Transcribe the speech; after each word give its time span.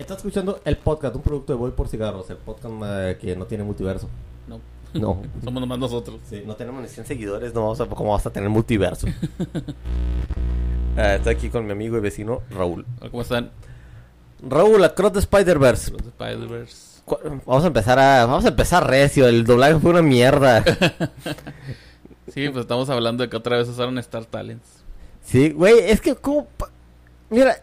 Estás 0.00 0.16
escuchando 0.16 0.60
el 0.64 0.76
podcast, 0.78 1.14
un 1.14 1.22
producto 1.22 1.52
de 1.52 1.58
Voy 1.58 1.70
por 1.72 1.86
Cigarros, 1.86 2.28
el 2.30 2.38
podcast 2.38 2.74
eh, 2.84 3.18
que 3.20 3.36
no 3.36 3.44
tiene 3.44 3.64
multiverso. 3.64 4.08
No. 4.48 4.58
No. 4.94 5.22
Somos 5.44 5.60
nomás 5.60 5.78
nosotros. 5.78 6.20
Sí, 6.28 6.42
no 6.46 6.56
tenemos 6.56 6.82
ni 6.82 6.88
100 6.88 7.06
seguidores, 7.06 7.52
no 7.54 7.60
vamos 7.62 7.80
a, 7.80 7.86
¿cómo 7.86 8.12
vas 8.12 8.24
a 8.26 8.30
tener 8.30 8.48
multiverso? 8.48 9.06
Eh, 9.06 9.14
estoy 11.16 11.34
aquí 11.34 11.50
con 11.50 11.66
mi 11.66 11.72
amigo 11.72 11.96
y 11.98 12.00
vecino 12.00 12.40
Raúl. 12.50 12.86
¿Cómo 13.10 13.22
están? 13.22 13.50
Raúl, 14.42 14.82
Across 14.82 15.12
the 15.12 15.18
Spider-Verse. 15.20 15.90
De 15.92 15.98
Spider-Verse. 15.98 17.02
Cu- 17.04 17.18
Vamos 17.44 17.64
a 17.64 17.66
empezar 17.66 17.98
a 17.98 18.24
vamos 18.24 18.44
a 18.46 18.48
empezar 18.48 18.88
recio, 18.88 19.28
el 19.28 19.44
doblaje 19.44 19.78
fue 19.78 19.90
una 19.90 20.02
mierda. 20.02 20.64
Sí, 22.32 22.48
pues 22.48 22.60
estamos 22.62 22.88
hablando 22.88 23.24
de 23.24 23.28
que 23.28 23.36
otra 23.36 23.56
vez 23.56 23.68
usaron 23.68 23.98
Star 23.98 24.24
Talents. 24.24 24.84
Sí, 25.20 25.50
güey, 25.50 25.80
es 25.80 26.00
que 26.00 26.14
como 26.14 26.44
pa- 26.46 26.70
mira, 27.28 27.56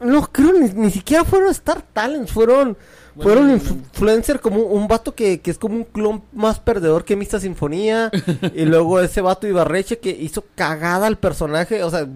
no 0.00 0.22
creo 0.32 0.52
ni, 0.52 0.68
ni 0.70 0.90
siquiera 0.90 1.24
fueron 1.24 1.50
Star 1.50 1.82
Talents, 1.92 2.32
fueron 2.32 2.76
Bueno, 3.14 3.22
fueron 3.22 3.46
no. 3.48 3.54
influencer 3.54 4.40
como 4.40 4.58
un 4.60 4.88
vato 4.88 5.14
que, 5.14 5.40
que 5.40 5.50
es 5.50 5.58
como 5.58 5.76
un 5.76 5.84
clon 5.84 6.22
más 6.32 6.58
perdedor 6.60 7.04
que 7.04 7.16
Mista 7.16 7.38
Sinfonía 7.40 8.10
y 8.54 8.64
luego 8.64 9.00
ese 9.00 9.20
vato 9.20 9.46
Ibarreche 9.46 9.98
que 9.98 10.10
hizo 10.10 10.44
cagada 10.54 11.06
al 11.06 11.18
personaje, 11.18 11.82
o 11.82 11.90
sea, 11.90 12.06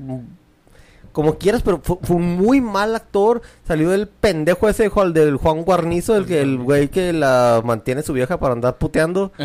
como 1.15 1.39
quieras, 1.39 1.63
pero 1.63 1.81
fue, 1.81 1.97
fue 2.03 2.17
un 2.17 2.37
muy 2.37 2.61
mal 2.61 2.95
actor. 2.97 3.41
Salió 3.67 3.95
el 3.95 4.09
pendejo 4.09 4.69
ese 4.69 4.91
del 5.15 5.37
Juan 5.37 5.63
Guarnizo, 5.63 6.17
el 6.17 6.27
que 6.27 6.43
el 6.43 6.59
güey 6.59 6.89
que 6.89 7.13
la 7.13 7.63
mantiene 7.65 8.03
su 8.03 8.13
vieja 8.13 8.39
para 8.39 8.53
andar 8.53 8.77
puteando. 8.77 9.33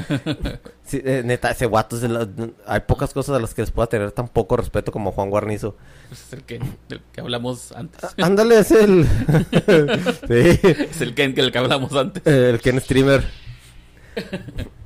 Sí, 0.89 0.99
eh, 1.05 1.21
neta, 1.23 1.51
ese 1.51 1.67
guato 1.67 1.95
es 1.97 2.01
la- 2.01 2.27
hay 2.65 2.79
pocas 2.79 3.13
cosas 3.13 3.35
a 3.35 3.39
las 3.39 3.53
que 3.53 3.61
les 3.61 3.69
pueda 3.69 3.85
tener 3.85 4.11
tan 4.11 4.27
poco 4.27 4.57
respeto 4.57 4.91
como 4.91 5.11
Juan 5.11 5.29
Guarnizo. 5.29 5.75
Pues 6.07 6.19
es 6.23 6.33
el 6.33 6.41
que, 6.41 6.59
del 6.87 7.01
que 7.11 7.21
hablamos 7.21 7.71
antes. 7.73 8.01
Ándale, 8.19 8.57
es 8.57 8.71
el. 8.71 9.05
sí, 10.27 10.59
es 10.89 11.01
el 11.01 11.13
Ken 11.13 11.35
del 11.35 11.51
que 11.51 11.59
hablamos 11.59 11.93
antes. 11.93 12.25
el 12.25 12.59
Ken 12.59 12.81
Streamer. 12.81 13.23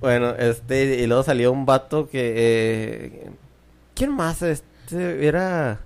bueno, 0.02 0.32
este, 0.38 1.00
y 1.02 1.08
luego 1.08 1.24
salió 1.24 1.54
un 1.54 1.66
vato 1.66 2.10
que. 2.10 2.34
eh, 2.36 3.30
¿Quién 3.96 4.12
más? 4.12 4.42
Este, 4.42 5.26
era. 5.26 5.80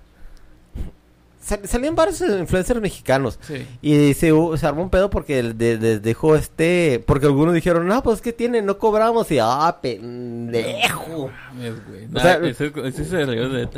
Sal- 1.48 1.66
salían 1.66 1.94
varios 1.94 2.20
influencers 2.20 2.80
mexicanos. 2.80 3.38
Sí. 3.42 3.66
Y 3.82 4.14
se, 4.14 4.28
armó 4.66 4.82
un 4.82 4.90
pedo 4.90 5.10
porque 5.10 5.42
de- 5.42 5.78
de- 5.78 5.98
dejó 6.00 6.36
este. 6.36 7.02
Porque 7.06 7.26
algunos 7.26 7.54
dijeron, 7.54 7.86
no, 7.86 8.02
pues 8.02 8.20
¿qué 8.20 8.32
tiene? 8.32 8.62
No 8.62 8.78
cobramos. 8.78 9.30
Y 9.30 9.38
ah, 9.40 9.78
pendejo. 9.82 11.30
Güey. 11.56 12.06
O 12.14 12.20
sea- 12.20 12.38
de. 12.38 13.68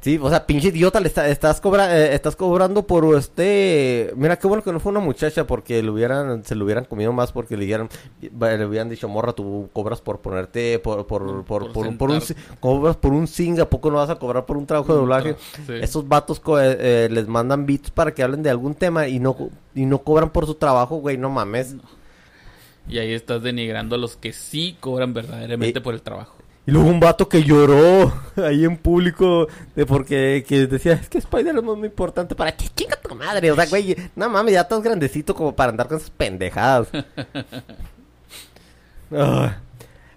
Sí, 0.00 0.18
o 0.20 0.28
sea, 0.30 0.46
pinche 0.46 0.68
idiota, 0.68 1.00
le 1.00 1.08
está- 1.08 1.28
estás, 1.28 1.60
cobra 1.60 1.96
eh, 1.96 2.14
estás 2.14 2.36
cobrando 2.36 2.86
por 2.86 3.14
este... 3.16 4.12
Mira, 4.16 4.38
qué 4.38 4.46
bueno 4.46 4.62
que 4.62 4.72
no 4.72 4.80
fue 4.80 4.90
una 4.90 5.00
muchacha 5.00 5.46
porque 5.46 5.82
le 5.82 5.90
hubieran, 5.90 6.44
se 6.44 6.54
lo 6.54 6.64
hubieran 6.64 6.84
comido 6.84 7.12
más 7.12 7.32
porque 7.32 7.56
le 7.56 7.64
hubieran, 7.64 7.88
le 8.20 8.66
hubieran 8.66 8.88
dicho, 8.88 9.08
morra, 9.08 9.32
tú 9.32 9.68
cobras 9.72 10.00
por 10.00 10.20
ponerte, 10.20 10.78
por, 10.78 11.06
por, 11.06 11.44
por, 11.44 11.44
Por 11.44 11.72
por, 11.72 11.86
un- 11.86 11.96
por 11.98 12.10
un, 12.10 12.20
cobras 12.60 12.96
por 12.96 13.12
un 13.12 13.26
sing, 13.26 13.60
¿a 13.60 13.68
poco 13.68 13.90
no 13.90 13.96
vas 13.98 14.10
a 14.10 14.16
cobrar 14.16 14.46
por 14.46 14.56
un 14.56 14.66
trabajo 14.66 14.92
de 14.92 14.98
doblaje? 14.98 15.36
Sí. 15.66 15.74
Esos 15.80 16.06
vatos 16.08 16.40
eh, 16.60 16.76
eh, 16.80 17.08
les 17.10 17.28
mandan 17.28 17.66
beats 17.66 17.90
para 17.90 18.12
que 18.14 18.22
hablen 18.22 18.42
de 18.42 18.50
algún 18.50 18.74
tema 18.74 19.08
y 19.08 19.18
no, 19.18 19.36
y 19.74 19.84
no 19.86 19.98
cobran 19.98 20.30
por 20.30 20.46
su 20.46 20.54
trabajo, 20.54 20.96
güey, 20.96 21.16
no 21.18 21.28
mames. 21.30 21.76
Y 22.88 22.98
ahí 22.98 23.12
estás 23.12 23.42
denigrando 23.42 23.94
a 23.94 23.98
los 23.98 24.16
que 24.16 24.32
sí 24.32 24.76
cobran 24.80 25.12
verdaderamente 25.12 25.78
Eh, 25.78 25.82
por 25.82 25.94
el 25.94 26.02
trabajo. 26.02 26.36
Y 26.66 26.72
luego 26.72 26.88
un 26.88 27.00
vato 27.00 27.28
que 27.28 27.42
lloró 27.42 28.12
ahí 28.36 28.64
en 28.64 28.76
público 28.76 29.48
de 29.74 29.86
porque 29.86 30.44
que 30.46 30.66
decía, 30.66 30.92
es 30.94 31.08
que 31.08 31.18
Spider 31.18 31.56
es 31.56 31.62
muy 31.62 31.86
importante 31.86 32.34
para 32.34 32.52
ti, 32.52 32.68
chinga 32.74 32.96
tu 32.96 33.14
madre. 33.14 33.50
O 33.50 33.54
sea, 33.56 33.66
güey, 33.66 33.96
no 34.16 34.28
mames, 34.28 34.54
ya 34.54 34.60
estás 34.62 34.82
grandecito 34.82 35.34
como 35.34 35.54
para 35.54 35.70
andar 35.70 35.88
con 35.88 35.96
esas 35.98 36.10
pendejadas. 36.10 36.88
Ah, 39.12 39.56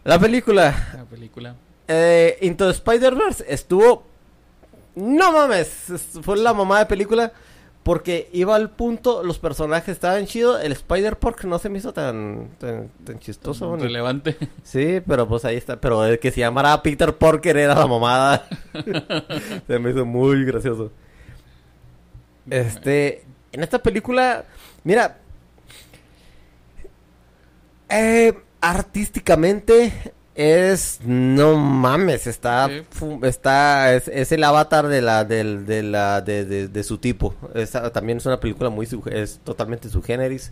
la 0.03 0.19
película 0.19 0.91
La 0.95 1.05
película. 1.05 1.55
eh, 1.87 2.37
Into 2.41 2.69
Spider-Verse 2.69 3.45
estuvo... 3.47 4.05
No 4.95 5.31
mames, 5.31 5.89
es- 5.89 6.19
fue 6.21 6.37
la 6.37 6.53
mamá 6.53 6.79
de 6.79 6.85
película 6.85 7.31
porque 7.83 8.29
iba 8.31 8.55
al 8.55 8.69
punto, 8.69 9.23
los 9.23 9.39
personajes 9.39 9.89
estaban 9.89 10.25
chidos, 10.25 10.63
el 10.63 10.71
Spider-Pork 10.71 11.43
no 11.43 11.59
se 11.59 11.67
me 11.67 11.79
hizo 11.79 11.91
tan, 11.93 12.51
tan, 12.57 12.89
tan 13.03 13.19
chistoso. 13.19 13.75
ni- 13.75 13.83
relevante. 13.83 14.37
Sí, 14.63 15.01
pero 15.05 15.27
pues 15.27 15.43
ahí 15.43 15.57
está. 15.57 15.81
Pero 15.81 16.05
el 16.05 16.17
que 16.19 16.31
se 16.31 16.39
llamara 16.39 16.81
Peter 16.81 17.13
Porker 17.17 17.57
era 17.57 17.75
la 17.75 17.87
mamada. 17.87 18.47
se 19.67 19.79
me 19.79 19.91
hizo 19.91 20.05
muy 20.05 20.45
gracioso. 20.45 20.91
Este, 22.49 23.25
en 23.51 23.63
esta 23.63 23.79
película, 23.83 24.45
mira, 24.85 25.17
eh, 27.89 28.33
artísticamente 28.61 30.13
es, 30.35 30.99
no 31.03 31.55
mames, 31.57 32.25
está, 32.27 32.67
Sí. 32.67 32.83
está, 33.23 33.93
es, 33.93 34.07
es 34.07 34.31
el 34.31 34.43
avatar 34.43 34.87
de 34.87 35.01
la, 35.01 35.25
del, 35.25 35.65
de 35.65 35.83
la, 35.83 36.21
de, 36.21 36.45
de, 36.45 36.67
de 36.67 36.83
su 36.83 36.97
tipo. 36.97 37.35
También 37.93 38.17
es 38.17 38.25
una 38.25 38.39
película 38.39 38.69
muy, 38.69 38.87
es 39.11 39.39
totalmente 39.43 39.89
su 39.89 40.01
generis 40.01 40.51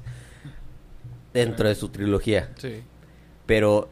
dentro 1.33 1.67
de 1.67 1.75
su 1.75 1.87
trilogía 1.89 2.49
Sí. 2.57 2.83
pero 3.45 3.87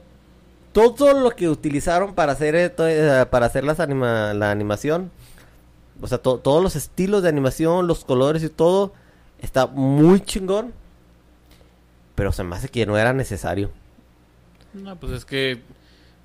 todo 0.74 1.18
lo 1.20 1.32
que 1.32 1.48
utilizaron 1.50 2.14
para 2.14 2.34
hacer 2.34 2.54
esto, 2.54 2.88
eh, 2.88 3.26
para 3.28 3.46
hacer 3.48 3.64
las 3.64 3.80
anima- 3.80 4.34
la 4.34 4.52
animación, 4.52 5.10
o 6.02 6.08
sea, 6.08 6.18
to- 6.20 6.38
todos 6.38 6.62
los 6.62 6.76
estilos 6.76 7.24
de 7.24 7.30
animación, 7.30 7.88
los 7.88 8.06
colores 8.06 8.44
y 8.44 8.50
todo, 8.50 8.94
está 9.42 9.66
muy 9.68 10.22
chingón, 10.22 10.74
pero 12.16 12.32
se 12.32 12.44
me 12.44 12.56
hace 12.56 12.70
que 12.70 12.86
no 12.86 12.98
era 12.98 13.14
necesario. 13.14 13.72
No, 14.74 14.96
pues 14.98 15.14
es 15.14 15.26
que 15.26 15.62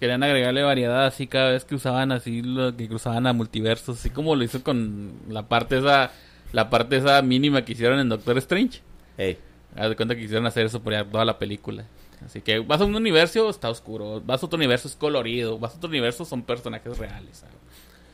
querían 0.00 0.22
agregarle 0.22 0.62
variedad 0.62 1.06
así 1.06 1.27
cada 1.27 1.50
vez 1.50 1.65
que 1.65 1.75
usaban 1.75 2.12
así 2.12 2.43
lo 2.43 2.77
que 2.77 2.88
cruzaban 2.88 3.27
a 3.27 3.32
multiversos, 3.32 3.99
así 3.99 4.10
como 4.10 4.37
lo 4.37 4.44
hizo 4.44 4.62
con 4.62 5.12
la 5.28 5.49
parte 5.49 5.78
esa, 5.78 6.10
la 6.53 6.71
parte 6.71 6.97
esa 6.97 7.21
mínima 7.22 7.65
que 7.65 7.72
hicieron 7.72 7.99
en 8.00 8.09
Doctor 8.09 8.38
Strange. 8.38 8.81
Ey, 9.16 9.38
Haz 9.77 9.88
de 9.88 9.97
cuenta 9.97 10.15
que 10.15 10.22
quisieron 10.22 10.47
hacer 10.47 10.66
eso 10.66 10.81
por 10.81 10.94
toda 11.06 11.25
la 11.25 11.38
película. 11.38 11.84
Así 12.25 12.41
que 12.41 12.60
vas 12.60 12.81
a 12.81 12.84
un 12.84 12.94
universo, 12.94 13.50
está 13.50 13.69
oscuro. 13.71 14.22
Vas 14.25 14.43
a 14.43 14.47
otro 14.47 14.56
universo, 14.56 14.88
es 14.88 14.94
colorido. 14.94 15.59
Vas 15.59 15.75
a 15.75 15.77
otro 15.78 15.88
universo, 15.88 16.25
son 16.25 16.43
personajes 16.43 16.97
reales. 16.97 17.38
¿sabes? 17.38 17.56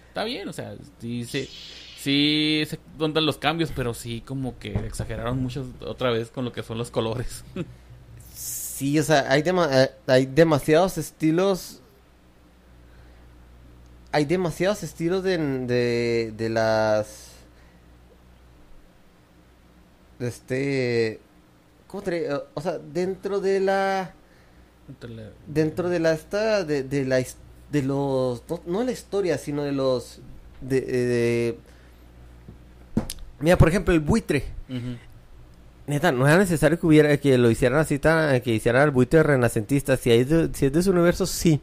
Está 0.09 0.25
bien, 0.25 0.49
o 0.49 0.53
sea, 0.53 0.75
sí, 0.99 1.25
sí, 1.25 1.49
sí 1.97 2.63
se 2.67 2.81
notan 2.99 3.27
los 3.27 3.37
cambios, 3.37 3.73
pero 3.77 3.95
sí 3.95 4.23
como 4.23 4.59
que 4.59 4.73
exageraron 4.73 5.41
mucho 5.41 5.67
otra 5.81 6.11
vez 6.11 6.31
con 6.31 6.45
lo 6.45 6.53
que 6.53 6.63
son 6.63 6.79
los 6.79 6.91
colores. 6.91 7.45
Sí, 8.81 8.99
o 8.99 9.03
sea, 9.03 9.31
hay, 9.31 9.43
dema- 9.43 9.69
eh, 9.71 9.91
hay 10.07 10.25
demasiados 10.25 10.97
estilos. 10.97 11.83
Hay 14.11 14.25
demasiados 14.25 14.83
estilos 14.83 15.23
de, 15.23 15.37
de, 15.37 16.33
de 16.35 16.49
las. 16.49 17.33
De 20.19 20.29
este. 20.29 21.21
¿Cómo 21.89 22.03
te? 22.03 22.33
O 22.55 22.61
sea, 22.63 22.79
dentro 22.79 23.41
de 23.41 23.61
la. 23.61 24.15
Dentro 25.47 25.91
de 25.91 25.99
la. 26.01 26.13
Esta, 26.15 26.65
de, 26.65 26.83
de 26.83 27.05
la. 27.05 27.23
De 27.71 27.83
los. 27.83 28.43
No, 28.49 28.63
no 28.65 28.83
la 28.83 28.93
historia, 28.93 29.37
sino 29.37 29.63
de 29.63 29.73
los. 29.73 30.21
De, 30.63 30.81
de- 30.81 31.07
de- 31.07 31.59
Mira, 33.41 33.59
por 33.59 33.69
ejemplo, 33.69 33.93
el 33.93 34.01
buitre. 34.01 34.45
Ujú. 34.71 34.97
Neta, 35.91 36.13
no 36.13 36.27
era 36.27 36.39
necesario 36.39 36.79
que 36.79 36.87
hubiera 36.87 37.17
que 37.17 37.37
lo 37.37 37.51
hicieran 37.51 37.81
así 37.81 37.99
tan 37.99 38.41
que 38.43 38.55
hicieran 38.55 38.83
el 38.85 38.91
buitre 38.93 39.23
renacentista. 39.23 39.97
Si, 39.97 40.11
hay 40.11 40.25
de- 40.25 40.51
si 40.55 40.67
es 40.67 40.73
de 40.73 40.83
su 40.83 40.91
universo, 40.93 41.27
sí. 41.27 41.61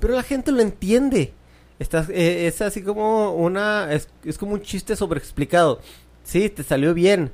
Pero 0.00 0.14
la 0.14 0.22
gente 0.22 0.50
lo 0.52 0.60
entiende. 0.62 1.32
Estás, 1.78 2.08
eh, 2.08 2.46
es 2.46 2.60
así 2.62 2.82
como 2.82 3.34
una 3.34 3.92
es, 3.92 4.08
es 4.24 4.38
como 4.38 4.52
un 4.54 4.62
chiste 4.62 4.96
sobreexplicado. 4.96 5.80
Sí, 6.24 6.48
te 6.48 6.62
salió 6.62 6.94
bien. 6.94 7.30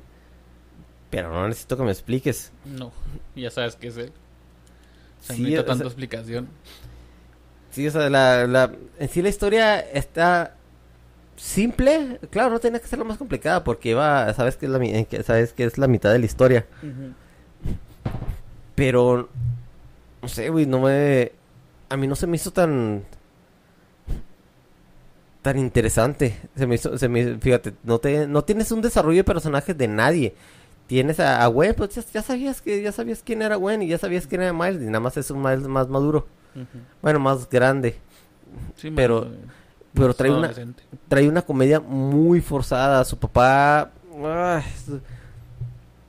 Pero 1.11 1.31
no 1.33 1.47
necesito 1.49 1.77
que 1.77 1.85
me 1.85 1.93
expliques. 1.93 2.51
No, 2.65 2.93
ya 3.37 3.51
sabes 3.51 3.77
qué 3.77 3.87
es 3.89 3.97
él. 3.97 4.13
Se 5.21 5.35
Sí, 5.35 5.43
necesita 5.43 5.61
o 5.61 5.65
sea- 5.65 5.73
tanta 5.73 5.85
explicación. 5.85 6.49
Sí, 7.71 7.87
o 7.87 7.91
sea, 7.91 8.09
la, 8.11 8.47
la, 8.47 8.73
en 8.99 9.09
sí 9.09 9.23
la 9.23 9.29
historia 9.29 9.79
está 9.81 10.57
simple. 11.37 12.19
Claro, 12.31 12.51
no 12.51 12.59
tenía 12.59 12.81
que 12.81 12.87
ser 12.89 12.99
lo 12.99 13.05
más 13.05 13.19
complicada 13.19 13.63
porque 13.65 13.91
iba, 13.91 14.33
sabes 14.35 14.57
que 14.57 14.67
es 14.67 14.73
la, 14.73 15.23
sabes 15.23 15.53
que 15.53 15.65
es 15.65 15.79
la 15.79 15.87
mitad 15.89 16.13
de 16.13 16.19
la 16.19 16.27
historia. 16.27 16.67
Pero, 18.75 19.29
no 20.23 20.29
sé, 20.29 20.49
güey, 20.51 20.67
no 20.67 20.81
me... 20.81 21.33
A 21.89 21.97
mí 21.97 22.07
no 22.07 22.17
se 22.17 22.27
me 22.27 22.37
hizo 22.37 22.51
tan... 22.53 23.05
Tan 25.43 25.59
interesante. 25.59 26.37
Se 26.57 26.67
me 26.67 26.75
hizo, 26.75 26.99
se 26.99 27.09
me, 27.09 27.39
fíjate, 27.39 27.73
no, 27.85 27.99
te, 27.99 28.27
no 28.27 28.43
tienes 28.43 28.73
un 28.73 28.83
desarrollo 28.83 29.19
de 29.19 29.25
personajes 29.25 29.77
de 29.79 29.87
nadie. 29.89 30.35
Tienes 30.89 31.21
a, 31.21 31.43
a 31.43 31.47
Gwen, 31.47 31.75
pues 31.75 31.95
ya, 31.95 32.03
ya 32.13 32.23
sabías 32.23 32.61
que 32.61 32.83
ya 32.83 32.93
sabías 32.93 33.23
quién 33.25 33.43
era 33.43 33.57
Gwen 33.57 33.83
y 33.83 33.89
ya 33.89 33.99
sabías 33.99 34.27
quién 34.27 34.43
era 34.43 34.53
Miles 34.53 34.83
y 34.83 34.87
nada 34.87 35.01
más 35.01 35.17
es 35.17 35.31
un 35.31 35.41
Miles 35.43 35.67
más 35.69 35.89
maduro. 35.89 36.27
Bueno, 37.03 37.19
más 37.21 37.49
grande. 37.49 37.97
Sí, 38.77 38.91
Pero- 38.91 39.31
Pero 39.97 40.09
más 40.09 40.17
trae 40.17 40.31
una, 40.31 40.49
trae 41.09 41.29
una 41.29 41.43
comedia 41.43 41.81
muy 41.81 42.41
forzada. 42.41 43.05
Su 43.05 43.19
papá... 43.19 43.91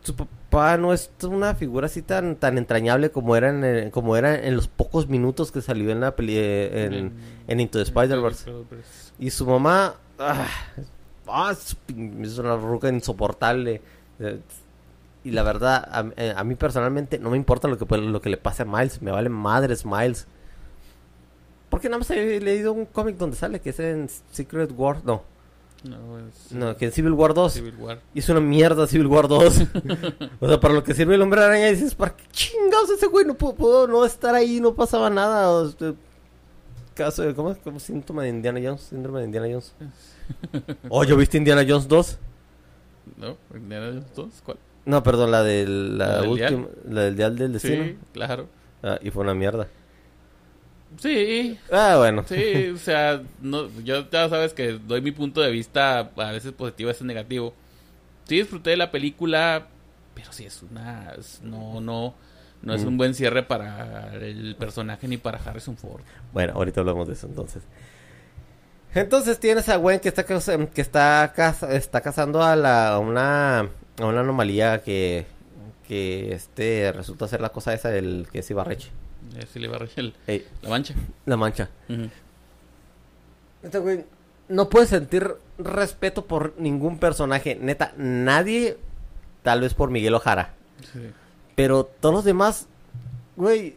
su 0.03 0.15
papá 0.15 0.77
no 0.77 0.93
es 0.93 1.09
una 1.23 1.55
figura 1.55 1.87
así 1.87 2.01
tan 2.01 2.35
tan 2.37 2.57
entrañable 2.57 3.11
como 3.11 3.35
era 3.35 3.49
en, 3.49 3.63
el- 3.63 3.91
como 3.91 4.15
era 4.15 4.35
en 4.47 4.55
los 4.55 4.67
pocos 4.67 5.09
minutos 5.09 5.51
que 5.51 5.61
salió 5.61 5.91
en 5.91 5.99
la 5.99 6.15
peli 6.15 6.37
eh, 6.37 6.85
en, 6.85 7.13
en 7.47 7.59
Into 7.59 7.79
the 7.79 7.83
Spider-Verse. 7.83 8.49
Y 9.19 9.29
su 9.31 9.45
mamá 9.45 9.95
ah, 10.19 10.47
ah, 11.27 11.51
es 11.53 12.37
una 12.37 12.55
ruca 12.55 12.87
insoportable. 12.89 13.81
Eh, 14.19 14.39
Y 15.25 15.31
la 15.31 15.43
verdad, 15.43 15.85
a, 15.91 16.05
eh, 16.15 16.33
a 16.37 16.43
mí 16.45 16.55
personalmente 16.55 17.19
no 17.19 17.29
me 17.31 17.35
importa 17.37 17.67
lo 17.67 17.77
que, 17.77 17.97
lo 17.97 18.21
que 18.21 18.29
le 18.29 18.37
pase 18.37 18.61
a 18.61 18.65
Miles. 18.65 19.01
Me 19.01 19.11
vale 19.11 19.27
madres 19.27 19.85
Miles. 19.85 20.25
Porque 21.69 21.89
nada 21.89 21.99
más 21.99 22.09
he 22.11 22.39
leído 22.39 22.71
un 22.73 22.85
cómic 22.85 23.17
donde 23.17 23.35
sale, 23.35 23.59
que 23.59 23.71
es 23.71 23.79
en 23.79 24.09
Secret 24.31 24.71
War. 24.75 25.03
No, 25.03 25.23
No, 25.83 26.19
es 26.19 26.51
no, 26.51 26.75
que 26.77 26.85
en 26.85 26.91
Civil 26.91 27.13
War 27.13 27.33
2. 27.33 27.53
Civil 27.53 27.75
War. 27.77 27.99
Y 28.13 28.19
es 28.19 28.29
una 28.29 28.39
mierda 28.39 28.87
Civil 28.87 29.07
War 29.07 29.27
2. 29.27 29.61
o 30.39 30.47
sea, 30.47 30.59
para 30.59 30.73
lo 30.73 30.83
que 30.83 30.93
sirve 30.93 31.15
el 31.15 31.21
hombre 31.21 31.43
araña, 31.43 31.67
dices, 31.67 31.93
¿para 31.93 32.15
qué 32.15 32.23
chingados 32.31 32.89
ese 32.89 33.07
güey 33.07 33.25
no 33.25 33.35
pudo, 33.35 33.87
no 33.87 34.05
estar 34.05 34.33
ahí? 34.33 34.59
No 34.61 34.73
pasaba 34.73 35.09
nada. 35.09 35.49
O 35.51 35.69
sea, 35.69 35.93
caso 36.93 37.23
de, 37.23 37.35
¿cómo 37.35 37.51
es? 37.51 37.57
Como 37.59 37.79
síntoma 37.79 38.23
de 38.23 38.29
Indiana 38.29 38.59
Jones, 38.63 38.81
síndrome 38.81 39.19
de 39.19 39.25
Indiana 39.25 39.47
Jones. 39.47 39.73
oh, 40.89 41.03
¿yo 41.03 41.15
viste 41.17 41.37
Indiana 41.37 41.65
Jones 41.67 41.87
2? 41.87 42.17
¿No? 43.17 43.37
¿Indiana 43.53 43.87
Jones 43.87 44.15
2? 44.15 44.29
¿Cuál? 44.45 44.57
No, 44.85 45.03
perdón, 45.03 45.31
la 45.31 45.43
del 45.43 45.97
la 45.97 46.07
¿La 46.07 46.21
del 46.21 46.29
última, 46.29 46.67
la 46.89 47.01
del 47.01 47.15
dial 47.17 47.37
del 47.37 47.53
destino. 47.53 47.83
Sí, 47.83 47.97
claro. 48.13 48.47
Ah, 48.81 48.97
y 49.01 49.11
fue 49.11 49.23
una 49.23 49.33
mierda. 49.33 49.67
Sí, 50.97 51.57
Ah, 51.71 51.95
bueno. 51.97 52.23
sí, 52.27 52.69
o 52.73 52.77
sea, 52.77 53.21
no, 53.41 53.69
yo 53.83 54.09
ya 54.09 54.29
sabes 54.29 54.53
que 54.53 54.73
doy 54.73 55.01
mi 55.01 55.11
punto 55.11 55.41
de 55.41 55.51
vista 55.51 55.99
a 56.15 56.31
veces 56.31 56.53
positivo, 56.53 56.89
a 56.89 56.93
veces 56.93 57.05
negativo. 57.05 57.53
Sí 58.27 58.35
disfruté 58.37 58.71
de 58.71 58.77
la 58.77 58.89
película, 58.91 59.67
pero 60.15 60.31
sí 60.31 60.45
es 60.45 60.63
una... 60.63 61.11
es- 61.17 61.41
no, 61.43 61.81
no, 61.81 62.15
no 62.61 62.73
es 62.73 62.83
Mm. 62.83 62.87
un 62.87 62.97
buen 62.97 63.13
cierre 63.13 63.43
para 63.43 64.13
el 64.15 64.55
personaje 64.57 65.07
ni 65.07 65.17
para 65.17 65.37
Harrison 65.37 65.77
Ford. 65.77 66.01
Bueno, 66.33 66.53
ahorita 66.55 66.79
hablamos 66.79 67.07
de 67.07 67.13
eso 67.13 67.27
entonces. 67.27 67.63
Entonces 68.95 69.39
tienes 69.39 69.69
a 69.69 69.75
Gwen 69.75 69.99
que 69.99 70.07
está 70.09 70.25
que 70.25 70.33
está 70.81 71.33
está 71.69 72.01
cazando 72.01 72.41
a 72.43 72.55
la 72.55 72.89
a 72.93 72.99
una 72.99 73.59
a 73.59 74.05
una 74.05 74.21
anomalía 74.21 74.81
que 74.81 75.25
que 75.87 76.33
este 76.33 76.91
resulta 76.93 77.27
ser 77.27 77.41
la 77.41 77.49
cosa 77.49 77.73
esa 77.73 77.89
del 77.89 78.27
que 78.31 78.39
es 78.39 78.49
Ibarreche. 78.49 78.89
Le 79.33 79.41
el- 79.95 80.13
Ey, 80.27 80.47
la 80.61 80.69
mancha. 80.69 80.93
la 81.25 81.37
mancha. 81.37 81.69
Este 83.63 83.79
güey 83.79 84.05
no 84.49 84.69
puede 84.69 84.85
sentir 84.87 85.35
respeto 85.57 86.25
por 86.25 86.53
ningún 86.57 86.99
personaje, 86.99 87.55
neta, 87.55 87.93
nadie 87.97 88.77
tal 89.43 89.61
vez 89.61 89.73
por 89.73 89.89
Miguel 89.89 90.13
Ojara, 90.13 90.53
Sí. 90.93 90.99
pero 91.55 91.83
todos 91.85 92.15
los 92.15 92.23
demás 92.25 92.67
güey 93.35 93.75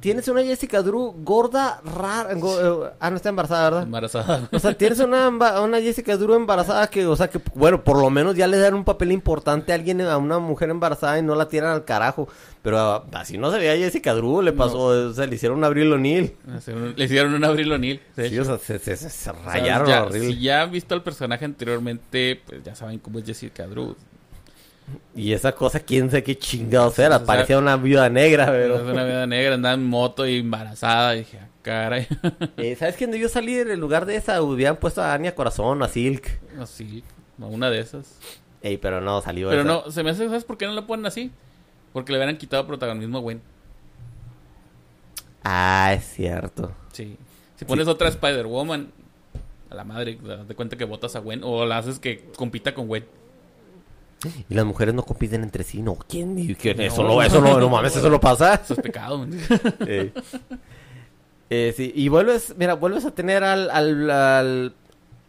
tienes 0.00 0.28
una 0.28 0.42
Jessica 0.42 0.82
Drew 0.82 1.14
gorda, 1.24 1.80
rara, 1.84 2.34
go- 2.34 2.86
eh, 2.86 2.90
ah 3.00 3.10
no 3.10 3.16
está 3.16 3.28
embarazada, 3.30 3.64
¿verdad? 3.64 3.82
Embarazada. 3.84 4.48
O 4.52 4.58
sea, 4.58 4.72
tienes 4.76 4.98
una, 5.00 5.28
una 5.28 5.80
Jessica 5.80 6.16
Drew 6.16 6.34
embarazada 6.34 6.86
que, 6.88 7.06
o 7.06 7.16
sea, 7.16 7.28
que, 7.28 7.40
bueno, 7.54 7.82
por 7.82 7.98
lo 8.00 8.08
menos 8.10 8.36
ya 8.36 8.46
le 8.46 8.58
dan 8.58 8.74
un 8.74 8.84
papel 8.84 9.12
importante 9.12 9.72
a 9.72 9.74
alguien, 9.74 10.00
a 10.02 10.16
una 10.18 10.38
mujer 10.38 10.70
embarazada 10.70 11.18
y 11.18 11.22
no 11.22 11.34
la 11.34 11.48
tiran 11.48 11.70
al 11.72 11.84
carajo. 11.84 12.28
Pero 12.62 12.78
ah, 12.80 13.04
así 13.12 13.38
no 13.38 13.50
se 13.52 13.58
veía 13.58 13.76
Jessica 13.76 14.12
Drew, 14.14 14.42
le 14.42 14.52
pasó, 14.52 14.78
o 14.86 15.12
sea, 15.12 15.26
le 15.26 15.34
hicieron 15.36 15.58
un 15.58 15.64
Abril 15.64 15.92
O'Neill. 15.92 16.34
Le 16.96 17.04
hicieron 17.04 17.34
un 17.34 17.44
Abril 17.44 17.70
O'Neill. 17.72 18.00
Sí, 18.16 18.38
o 18.38 18.44
sea, 18.44 18.58
se, 18.58 18.78
se- 18.78 18.96
se- 18.96 19.08
se 19.10 19.30
O 19.30 19.34
sea, 19.34 19.42
rayaron 19.44 19.86
ya- 19.88 20.04
horrible. 20.04 20.28
Si 20.28 20.40
ya 20.40 20.62
han 20.62 20.70
visto 20.72 20.94
al 20.94 21.02
personaje 21.02 21.44
anteriormente, 21.44 22.40
pues 22.46 22.62
ya 22.64 22.74
saben 22.74 22.98
cómo 22.98 23.18
es 23.20 23.26
Jessica 23.26 23.66
Drew. 23.66 23.94
Y 25.14 25.32
esa 25.32 25.52
cosa, 25.52 25.80
quién 25.80 26.10
sabe 26.10 26.22
qué 26.22 26.36
chingados 26.38 26.98
era, 26.98 27.16
O 27.16 27.18
sea, 27.18 27.26
parecía 27.26 27.58
una 27.58 27.76
viuda 27.76 28.08
negra, 28.08 28.46
pero... 28.46 28.82
una 28.84 29.04
vida 29.04 29.26
negra, 29.26 29.54
andaba 29.54 29.74
en 29.74 29.84
moto 29.84 30.26
y 30.26 30.38
embarazada. 30.40 31.16
Y 31.16 31.20
dije, 31.20 31.38
ah, 31.42 31.48
caray. 31.62 32.06
Eh, 32.58 32.76
¿Sabes 32.76 32.96
quién 32.96 33.10
debió 33.10 33.28
salir 33.28 33.70
en 33.70 33.80
lugar 33.80 34.06
de 34.06 34.16
esa? 34.16 34.42
Hubieran 34.42 34.76
puesto 34.76 35.02
a 35.02 35.14
Anya 35.14 35.34
Corazón, 35.34 35.82
a 35.82 35.88
Silk. 35.88 36.40
Así, 36.60 37.02
a 37.40 37.46
una 37.46 37.70
de 37.70 37.80
esas. 37.80 38.18
Ey, 38.62 38.76
pero 38.78 39.00
no, 39.00 39.20
salió 39.22 39.48
Pero 39.48 39.62
esa. 39.62 39.70
no, 39.70 39.90
se 39.90 40.02
me 40.02 40.10
hace, 40.10 40.26
¿sabes 40.26 40.44
por 40.44 40.58
qué 40.58 40.66
no 40.66 40.72
la 40.72 40.86
ponen 40.86 41.06
así? 41.06 41.30
Porque 41.92 42.12
le 42.12 42.18
hubieran 42.18 42.36
quitado 42.36 42.66
protagonismo 42.66 43.18
a 43.18 43.20
Gwen. 43.20 43.40
Ah, 45.42 45.92
es 45.94 46.04
cierto. 46.04 46.72
Sí. 46.92 47.16
Si 47.56 47.64
pones 47.64 47.88
otra 47.88 48.08
Spider-Woman, 48.08 48.90
a 49.70 49.74
la 49.74 49.84
madre, 49.84 50.18
de 50.46 50.54
cuenta 50.54 50.76
que 50.76 50.84
votas 50.84 51.16
a 51.16 51.20
Gwen. 51.20 51.40
O 51.42 51.64
la 51.64 51.78
haces 51.78 51.98
que 51.98 52.24
compita 52.36 52.74
con 52.74 52.86
Gwen. 52.86 53.04
Y 54.48 54.54
las 54.54 54.64
mujeres 54.64 54.94
no 54.94 55.02
compiten 55.04 55.42
entre 55.42 55.62
sí, 55.62 55.82
no. 55.82 55.94
¿Quién? 56.08 56.38
¿Y 56.38 56.54
quién? 56.54 56.80
Eso 56.80 57.02
no, 57.04 57.22
eso 57.22 57.40
no, 57.40 57.60
no 57.60 57.68
mames, 57.68 57.94
eso 57.96 58.08
no 58.10 58.18
pasa. 58.18 58.54
Eso 58.54 58.74
es 58.74 58.80
pecado. 58.80 59.18
man. 59.18 59.30
Eh, 59.86 60.12
eh, 61.48 61.72
sí, 61.76 61.92
y 61.94 62.08
vuelves, 62.08 62.54
mira, 62.56 62.74
vuelves 62.74 63.04
a 63.04 63.12
tener 63.12 63.44
al, 63.44 63.70
al, 63.70 64.10
al, 64.10 64.74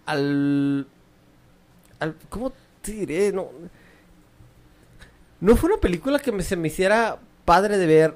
al, 0.07 0.87
al- 1.99 2.15
¿cómo 2.29 2.51
te 2.81 2.91
diré? 2.93 3.31
No, 3.31 3.49
no 5.41 5.55
fue 5.55 5.69
una 5.71 5.79
película 5.79 6.17
que 6.19 6.31
me, 6.31 6.41
se 6.41 6.55
me 6.55 6.69
hiciera 6.69 7.19
padre 7.45 7.77
de 7.77 7.85
ver 7.85 8.15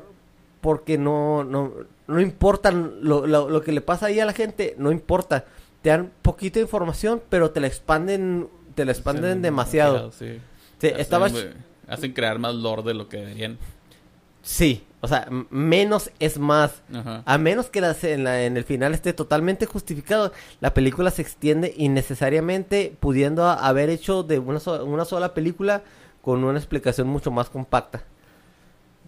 porque 0.61 0.97
no, 0.97 1.43
no, 1.43 1.73
no 2.07 2.21
importa 2.21 2.71
lo, 2.71 3.27
lo, 3.27 3.49
lo 3.49 3.61
que 3.61 3.71
le 3.71 3.81
pasa 3.81 4.07
ahí 4.07 4.19
a 4.19 4.25
la 4.25 4.33
gente, 4.33 4.75
no 4.77 4.91
importa. 4.91 5.45
Te 5.81 5.89
dan 5.89 6.11
poquita 6.21 6.59
información, 6.59 7.21
pero 7.29 7.51
te 7.51 7.59
la 7.59 7.67
expanden, 7.67 8.47
te 8.75 8.85
la 8.85 8.91
expanden 8.91 9.25
Hacen 9.31 9.41
demasiado. 9.41 10.11
Sí. 10.11 10.39
Sí, 10.81 10.87
Hacen, 10.87 10.99
estaba, 10.99 11.27
eh, 11.27 11.53
hacen 11.87 12.11
crear 12.13 12.39
más 12.39 12.55
lore 12.55 12.81
de 12.83 12.93
lo 12.95 13.07
que 13.07 13.17
deberían. 13.17 13.57
sí, 14.41 14.83
o 15.01 15.07
sea, 15.07 15.27
menos 15.49 16.11
es 16.19 16.37
más. 16.39 16.81
Ajá. 16.93 17.23
A 17.25 17.37
menos 17.37 17.67
que 17.69 17.81
las- 17.81 18.03
en, 18.03 18.23
la- 18.23 18.43
en 18.43 18.57
el 18.57 18.63
final 18.63 18.93
esté 18.93 19.13
totalmente 19.13 19.65
justificado, 19.65 20.31
la 20.59 20.73
película 20.73 21.09
se 21.11 21.21
extiende 21.21 21.73
innecesariamente, 21.77 22.95
pudiendo 22.99 23.45
a- 23.45 23.53
haber 23.67 23.89
hecho 23.89 24.23
de 24.23 24.39
una, 24.39 24.59
so- 24.59 24.83
una 24.85 25.05
sola 25.05 25.33
película 25.33 25.83
con 26.21 26.43
una 26.43 26.57
explicación 26.59 27.07
mucho 27.07 27.31
más 27.31 27.49
compacta. 27.49 28.03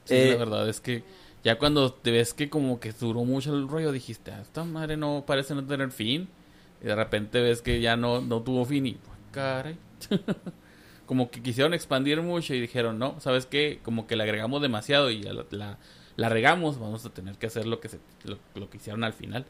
Sí, 0.06 0.16
Eh, 0.16 0.32
la 0.34 0.38
verdad 0.46 0.68
es 0.70 0.80
que 0.82 1.04
ya 1.44 1.58
cuando 1.60 1.94
te 1.94 2.12
ves 2.12 2.34
que 2.34 2.50
como 2.50 2.80
que 2.80 2.92
duró 2.92 3.24
mucho 3.26 3.54
el 3.56 3.68
rollo, 3.68 3.92
dijiste, 3.92 4.32
"Ah, 4.32 4.42
esta 4.42 4.64
madre 4.64 4.98
no 4.98 5.24
parece 5.28 5.54
no 5.56 5.64
tener 5.66 5.92
fin. 5.92 6.28
Y 6.82 6.86
de 6.88 6.96
repente 6.96 7.40
ves 7.42 7.62
que 7.62 7.82
ya 7.82 7.96
no, 7.98 8.20
no 8.22 8.42
tuvo 8.42 8.66
fin 8.66 8.86
y, 8.88 8.98
"Ah, 9.08 9.16
caray. 9.32 9.78
como 11.14 11.30
que 11.30 11.44
quisieron 11.44 11.76
expandir 11.76 12.24
mucho 12.24 12.56
y 12.56 12.60
dijeron, 12.60 12.98
no, 12.98 13.20
¿sabes 13.20 13.46
qué? 13.46 13.80
Como 13.84 14.08
que 14.08 14.16
le 14.16 14.24
agregamos 14.24 14.64
demasiado 14.64 15.12
y 15.12 15.22
la, 15.22 15.46
la, 15.52 15.78
la 16.16 16.28
regamos, 16.30 16.80
vamos 16.80 17.06
a 17.06 17.12
tener 17.12 17.36
que 17.36 17.46
hacer 17.46 17.68
lo 17.68 17.80
que, 17.80 17.88
se, 17.88 18.00
lo, 18.24 18.40
lo 18.56 18.68
que 18.68 18.78
hicieron 18.78 19.04
al 19.04 19.14
final. 19.14 19.46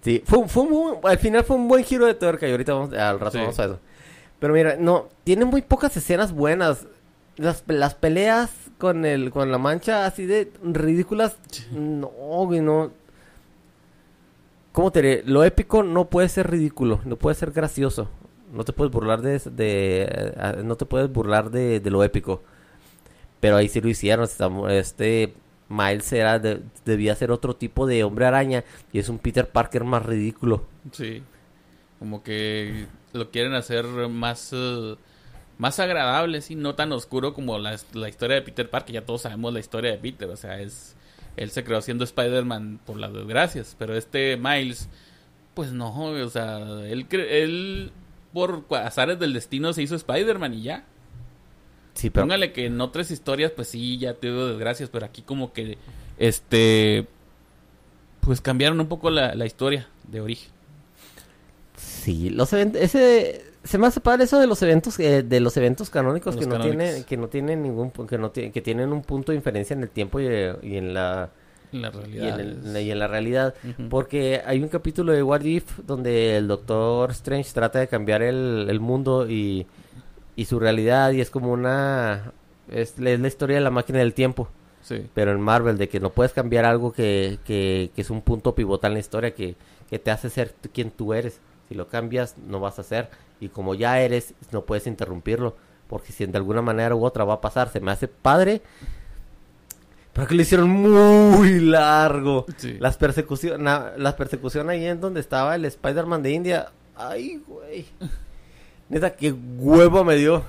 Sí, 0.00 0.24
fue, 0.26 0.48
fue 0.48 0.64
un 0.64 0.98
al 1.04 1.18
final 1.18 1.44
fue 1.44 1.54
un 1.54 1.68
buen 1.68 1.84
giro 1.84 2.06
de 2.06 2.14
tuerca 2.14 2.48
y 2.48 2.50
ahorita 2.50 2.74
vamos, 2.74 2.92
al 2.94 3.20
rato 3.20 3.30
Sí. 3.30 3.38
vamos 3.38 3.60
a 3.60 3.64
eso. 3.66 3.78
Pero 4.40 4.54
mira, 4.54 4.74
no, 4.76 5.08
tiene 5.22 5.44
muy 5.44 5.62
pocas 5.62 5.96
escenas 5.96 6.32
buenas. 6.32 6.88
Las, 7.36 7.62
las 7.68 7.94
peleas 7.94 8.50
con 8.78 9.04
el 9.04 9.30
con 9.30 9.52
la 9.52 9.58
mancha 9.58 10.04
así 10.04 10.26
de 10.26 10.50
ridículas, 10.64 11.36
no, 11.70 12.08
güey, 12.08 12.60
no. 12.60 12.90
¿Cómo 14.72 14.90
te 14.90 15.00
diré? 15.00 15.22
Lo 15.26 15.44
épico 15.44 15.84
no 15.84 16.06
puede 16.06 16.28
ser 16.28 16.50
ridículo, 16.50 17.00
no 17.04 17.14
puede 17.14 17.36
ser 17.36 17.52
gracioso. 17.52 18.08
No 18.52 18.64
te 18.64 18.72
puedes 18.72 18.92
burlar 18.92 19.22
de, 19.22 19.38
de 19.38 20.02
eh, 20.08 20.62
no 20.64 20.76
te 20.76 20.84
puedes 20.84 21.10
burlar 21.10 21.50
de, 21.50 21.80
de 21.80 21.90
lo 21.90 22.04
épico. 22.04 22.42
Pero 23.40 23.56
ahí 23.56 23.68
sí 23.68 23.80
lo 23.80 23.88
hicieron. 23.88 24.28
Este 24.70 25.34
Miles 25.68 26.12
era 26.12 26.38
de- 26.38 26.60
debía 26.84 27.14
ser 27.16 27.30
otro 27.32 27.56
tipo 27.56 27.86
de 27.86 28.04
hombre 28.04 28.26
araña 28.26 28.62
y 28.92 28.98
es 28.98 29.08
un 29.08 29.18
Peter 29.18 29.48
Parker 29.48 29.84
más 29.84 30.04
ridículo. 30.04 30.66
Sí. 30.92 31.22
Como 31.98 32.22
que 32.22 32.86
lo 33.12 33.30
quieren 33.30 33.54
hacer 33.54 33.84
más, 34.08 34.50
eh, 34.52 34.96
más 35.58 35.78
agradable, 35.80 36.40
sí, 36.42 36.54
no 36.56 36.74
tan 36.74 36.92
oscuro 36.92 37.32
como 37.34 37.58
la, 37.58 37.76
la 37.94 38.08
historia 38.08 38.36
de 38.36 38.42
Peter 38.42 38.68
Parker. 38.68 38.94
Ya 38.94 39.06
todos 39.06 39.22
sabemos 39.22 39.52
la 39.52 39.60
historia 39.60 39.92
de 39.92 39.98
Peter, 39.98 40.28
o 40.28 40.36
sea, 40.36 40.60
es 40.60 40.94
él 41.36 41.50
se 41.50 41.64
creó 41.64 41.80
siendo 41.80 42.04
Spider-Man 42.04 42.80
por 42.84 42.98
las 42.98 43.12
desgracias, 43.14 43.74
pero 43.78 43.94
este 43.96 44.36
Miles, 44.36 44.88
pues 45.54 45.72
no, 45.72 45.94
o 45.94 46.28
sea, 46.28 46.58
él, 46.58 47.06
él 47.10 47.92
por 48.32 48.64
azares 48.70 49.18
del 49.18 49.32
destino 49.32 49.72
se 49.72 49.82
hizo 49.82 49.94
Spider-Man 49.94 50.54
y 50.54 50.62
ya. 50.62 50.84
Sí, 51.94 52.08
pero 52.10 52.24
Póngale 52.24 52.52
que 52.52 52.66
en 52.66 52.80
otras 52.80 53.10
historias, 53.10 53.52
pues 53.52 53.68
sí, 53.68 53.98
ya 53.98 54.14
tuvo 54.14 54.46
desgracias, 54.46 54.88
pero 54.88 55.04
aquí 55.04 55.22
como 55.22 55.52
que, 55.52 55.76
este, 56.18 57.06
pues 58.20 58.40
cambiaron 58.40 58.80
un 58.80 58.88
poco 58.88 59.10
la, 59.10 59.34
la 59.34 59.44
historia 59.46 59.88
de 60.08 60.20
origen. 60.20 60.50
sí, 61.76 62.30
los 62.30 62.52
eventos 62.52 62.80
ese 62.80 63.44
se 63.64 63.78
me 63.78 63.86
hace 63.86 64.00
padre 64.00 64.24
eso 64.24 64.40
de 64.40 64.46
los 64.46 64.62
eventos 64.62 64.98
eh, 64.98 65.22
de 65.22 65.40
los 65.40 65.56
eventos 65.56 65.90
canónicos 65.90 66.34
Los 66.34 66.44
que 66.44 66.50
no 66.50 66.60
tienen 66.60 67.04
que 67.04 67.16
no 67.16 67.28
tienen 67.28 67.62
ningún 67.62 67.90
que 67.90 68.18
no 68.18 68.32
que 68.32 68.50
tienen 68.62 68.92
un 68.92 69.02
punto 69.02 69.32
de 69.32 69.38
diferencia 69.38 69.74
en 69.74 69.82
el 69.82 69.90
tiempo 69.90 70.20
y, 70.20 70.26
eh, 70.26 70.54
y 70.62 70.76
en 70.76 70.94
la 70.94 71.30
La 71.72 71.88
y 71.88 71.90
realidad. 71.90 72.40
en, 72.40 72.76
el- 72.76 72.82
y 72.82 72.90
en 72.90 72.98
la 72.98 73.08
realidad 73.08 73.54
porque 73.90 74.42
hay 74.44 74.62
un 74.62 74.68
capítulo 74.68 75.12
de 75.12 75.22
What 75.22 75.40
If 75.42 75.78
donde 75.86 76.36
el 76.36 76.46
Doctor 76.48 77.10
Strange 77.12 77.50
trata 77.52 77.78
de 77.80 77.88
cambiar 77.88 78.22
el, 78.22 78.66
el 78.68 78.78
mundo 78.80 79.28
y, 79.28 79.66
y 80.36 80.44
su 80.44 80.58
realidad 80.60 81.12
y 81.12 81.20
es 81.20 81.30
como 81.30 81.50
una 81.52 82.32
es, 82.70 82.98
la- 82.98 83.10
es 83.10 83.20
la 83.20 83.28
historia 83.28 83.56
de 83.56 83.62
la 83.62 83.70
máquina 83.70 83.98
del 83.98 84.14
tiempo. 84.14 84.48
Sí. 84.82 85.06
Pero 85.14 85.30
en 85.30 85.40
Marvel, 85.40 85.78
de 85.78 85.88
que 85.88 86.00
no 86.00 86.10
puedes 86.10 86.32
cambiar 86.32 86.64
algo 86.64 86.92
que, 86.92 87.38
que, 87.44 87.90
que 87.94 88.00
es 88.02 88.10
un 88.10 88.20
punto 88.20 88.54
pivotal 88.54 88.90
en 88.90 88.94
la 88.94 89.00
historia, 89.00 89.32
que, 89.32 89.54
que 89.88 89.98
te 90.00 90.10
hace 90.10 90.28
ser 90.28 90.54
quien 90.74 90.90
tú 90.90 91.14
eres. 91.14 91.38
Si 91.68 91.74
lo 91.76 91.86
cambias, 91.86 92.36
no 92.48 92.58
vas 92.58 92.80
a 92.80 92.82
ser. 92.82 93.08
Y 93.40 93.48
como 93.48 93.74
ya 93.76 94.00
eres, 94.00 94.34
no 94.50 94.62
puedes 94.62 94.88
interrumpirlo. 94.88 95.54
Porque 95.88 96.10
si 96.12 96.26
de 96.26 96.36
alguna 96.36 96.62
manera 96.62 96.96
u 96.96 97.04
otra 97.04 97.24
va 97.24 97.34
a 97.34 97.40
pasar, 97.40 97.68
se 97.68 97.78
me 97.80 97.92
hace 97.92 98.08
padre. 98.08 98.60
Pero 100.12 100.26
que 100.26 100.34
lo 100.34 100.42
hicieron 100.42 100.68
muy 100.68 101.60
largo. 101.60 102.44
Sí. 102.56 102.76
Las 102.78 102.96
persecuciones, 102.96 103.60
las 103.96 104.14
persecuciones 104.14 104.70
ahí 104.74 104.86
en 104.86 105.00
donde 105.00 105.20
estaba 105.20 105.54
el 105.54 105.64
Spider-Man 105.64 106.22
de 106.22 106.30
India. 106.32 106.68
Ay, 106.96 107.40
güey. 107.46 107.86
Neta, 108.90 109.14
qué 109.16 109.32
huevo 109.32 110.04
me 110.04 110.16
dio. 110.16 110.42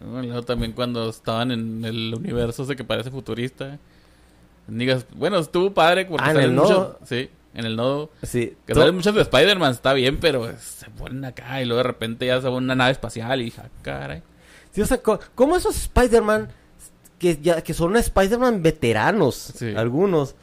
Bueno, 0.00 0.42
también 0.44 0.72
cuando 0.72 1.10
estaban 1.10 1.50
en 1.50 1.84
el 1.84 2.14
universo 2.14 2.62
ese 2.62 2.76
que 2.76 2.84
parece 2.84 3.10
futurista. 3.10 3.78
Digas, 4.68 5.04
bueno, 5.16 5.38
estuvo 5.38 5.74
padre 5.74 6.06
porque 6.06 6.24
Ah, 6.28 6.30
¿en 6.30 6.36
el 6.40 6.52
muchos- 6.52 6.70
nodo? 6.70 6.98
Sí, 7.04 7.28
en 7.54 7.64
el 7.66 7.74
nodo. 7.74 8.10
Sí. 8.22 8.54
Que 8.66 8.74
salen 8.74 8.94
muchos 8.94 9.14
de 9.16 9.22
Spider-Man, 9.22 9.72
está 9.72 9.92
bien, 9.94 10.18
pero 10.20 10.48
se 10.58 10.88
ponen 10.90 11.24
acá 11.24 11.60
y 11.60 11.64
luego 11.64 11.78
de 11.78 11.88
repente 11.88 12.26
ya 12.26 12.40
se 12.40 12.48
va 12.48 12.54
una 12.56 12.76
nave 12.76 12.92
espacial 12.92 13.40
y 13.40 13.46
dije, 13.46 13.60
ah, 13.64 13.68
caray. 13.82 14.22
Sí, 14.70 14.80
o 14.80 14.86
sea, 14.86 15.00
¿cómo 15.34 15.56
esos 15.56 15.76
Spider-Man 15.76 16.48
que 17.20 17.36
ya 17.40 17.62
que 17.62 17.72
son 17.74 17.96
Spider-Man 17.96 18.62
veteranos, 18.62 19.52
Sí. 19.54 19.72
algunos, 19.76 20.34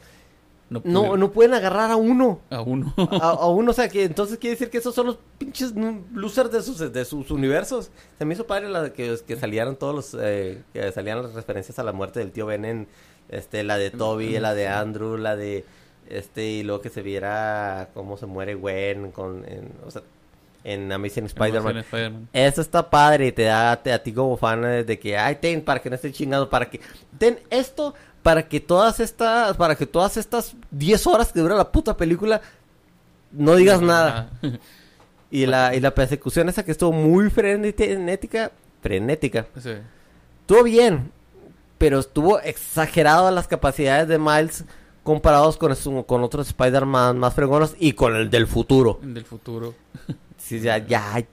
No, 0.70 0.80
no, 0.84 1.16
no 1.16 1.30
pueden 1.32 1.54
agarrar 1.54 1.90
a 1.90 1.96
uno? 1.96 2.40
A 2.50 2.60
uno. 2.60 2.94
A, 2.96 3.30
a 3.30 3.46
uno, 3.48 3.70
o 3.70 3.74
sea, 3.74 3.88
que 3.88 4.04
entonces 4.04 4.36
quiere 4.38 4.54
decir 4.54 4.68
que 4.70 4.78
esos 4.78 4.94
son 4.94 5.06
los 5.06 5.18
pinches 5.38 5.72
losers 6.12 6.52
de 6.52 6.62
sus, 6.62 6.78
de 6.78 7.04
sus 7.04 7.30
universos. 7.30 7.90
Se 8.18 8.24
me 8.24 8.34
hizo 8.34 8.46
padre 8.46 8.68
la 8.68 8.82
de 8.82 8.92
que, 8.92 9.18
que 9.26 9.36
salieran 9.36 9.76
todos 9.76 9.94
los, 9.94 10.16
eh, 10.22 10.62
que 10.72 10.92
salían 10.92 11.22
las 11.22 11.32
referencias 11.34 11.78
a 11.78 11.82
la 11.82 11.92
muerte 11.92 12.20
del 12.20 12.32
tío 12.32 12.44
Ben 12.46 12.64
en, 12.66 12.86
este, 13.30 13.62
la 13.64 13.76
de 13.78 13.90
Toby, 13.90 14.38
la 14.38 14.54
de 14.54 14.68
Andrew, 14.68 15.16
la 15.16 15.36
de, 15.36 15.64
este, 16.08 16.44
y 16.46 16.62
luego 16.62 16.80
que 16.82 16.90
se 16.90 17.00
viera 17.02 17.88
cómo 17.94 18.16
se 18.18 18.26
muere 18.26 18.54
Gwen 18.54 19.10
con, 19.10 19.44
en, 19.48 19.72
o 19.86 19.90
sea, 19.90 20.02
en 20.64 20.90
Amazing 20.92 21.26
Spider-Man. 21.26 21.76
En 21.76 21.82
Spider-Man. 21.84 22.28
Eso 22.32 22.60
está 22.60 22.88
padre 22.90 23.28
y 23.28 23.32
te 23.32 23.44
da 23.44 23.76
te- 23.82 23.92
a 23.92 24.02
ti 24.02 24.12
como 24.12 24.36
fan 24.36 24.62
de 24.62 24.98
que, 24.98 25.16
ay, 25.16 25.36
ten, 25.40 25.62
para 25.62 25.80
que 25.80 25.88
no 25.90 25.96
esté 25.96 26.12
chingado, 26.12 26.48
para 26.50 26.68
que, 26.68 26.80
ten 27.18 27.38
esto, 27.50 27.94
para 28.22 28.48
que 28.48 28.60
todas 28.60 29.00
estas, 29.00 29.56
para 29.56 29.74
que 29.76 29.86
todas 29.86 30.16
estas 30.16 30.54
10 30.70 31.06
horas 31.06 31.32
que 31.32 31.40
dura 31.40 31.54
la 31.56 31.70
puta 31.72 31.96
película, 31.96 32.40
no 33.32 33.54
digas 33.54 33.80
nada. 33.80 34.30
Y 35.30 35.44
la, 35.44 35.74
y 35.74 35.80
la 35.80 35.94
persecución 35.94 36.48
esa 36.48 36.64
que 36.64 36.70
estuvo 36.72 36.90
muy 36.90 37.28
frenética, 37.28 38.50
frenética, 38.80 39.44
Sí. 39.60 39.72
estuvo 40.40 40.62
bien, 40.62 41.12
pero 41.76 41.98
estuvo 41.98 42.40
exagerado 42.40 43.30
las 43.30 43.46
capacidades 43.46 44.08
de 44.08 44.18
Miles 44.18 44.64
comparados 45.02 45.58
con, 45.58 45.74
con 46.04 46.22
otros 46.22 46.48
Spider-Man 46.48 47.18
más 47.18 47.34
fregonos 47.34 47.74
y 47.78 47.92
con 47.92 48.16
el 48.16 48.30
del 48.30 48.46
futuro. 48.46 49.00
Del 49.02 49.26
futuro. 49.26 49.74
Sí, 50.48 50.60
ya, 50.60 50.78
ya. 50.78 51.24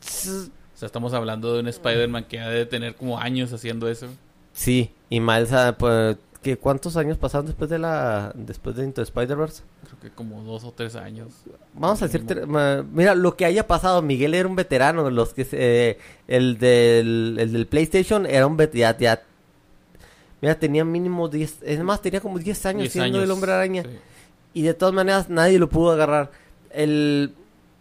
O 0.00 0.78
sea, 0.80 0.86
estamos 0.86 1.12
hablando 1.12 1.52
de 1.54 1.60
un 1.60 1.68
Spider-Man 1.68 2.24
que 2.24 2.40
ha 2.40 2.48
de 2.48 2.66
tener 2.66 2.94
como 2.96 3.18
años 3.18 3.52
haciendo 3.52 3.88
eso. 3.88 4.06
Sí, 4.52 4.92
y 5.10 5.20
Miles, 5.20 5.52
ah, 5.52 5.76
pues, 5.78 6.16
¿qué, 6.42 6.56
¿cuántos 6.56 6.96
años 6.96 7.18
pasaron 7.18 7.46
después 7.46 7.68
de 7.70 7.78
la, 7.78 8.32
después 8.34 8.76
de 8.76 8.84
Into 8.84 9.02
Spider-Verse? 9.02 9.62
Creo 9.84 10.00
que 10.00 10.10
como 10.10 10.42
dos 10.42 10.64
o 10.64 10.72
tres 10.72 10.96
años. 10.96 11.28
Vamos 11.74 12.02
a 12.02 12.08
decir, 12.08 12.24
mira, 12.92 13.14
lo 13.14 13.36
que 13.36 13.44
haya 13.44 13.66
pasado, 13.66 14.00
Miguel 14.02 14.34
era 14.34 14.48
un 14.48 14.56
veterano, 14.56 15.08
los 15.10 15.34
que, 15.34 15.44
se- 15.44 15.98
el 16.26 16.58
del, 16.58 17.36
el 17.38 17.52
del 17.52 17.66
PlayStation 17.66 18.26
era 18.26 18.46
un 18.46 18.56
veterano, 18.56 18.98
ya, 18.98 19.16
ya- 19.16 19.22
mira, 20.40 20.58
tenía 20.58 20.84
mínimo 20.84 21.28
10, 21.28 21.58
es 21.62 21.80
más, 21.80 22.00
tenía 22.00 22.20
como 22.20 22.38
10 22.38 22.64
años 22.66 22.88
siendo 22.90 23.18
años. 23.18 23.24
el 23.24 23.30
hombre 23.30 23.52
araña, 23.52 23.82
Sí. 23.84 23.90
y 24.54 24.62
de 24.62 24.74
todas 24.74 24.94
maneras 24.94 25.28
nadie 25.28 25.58
lo 25.58 25.68
pudo 25.68 25.92
agarrar. 25.92 26.30
El, 26.70 27.34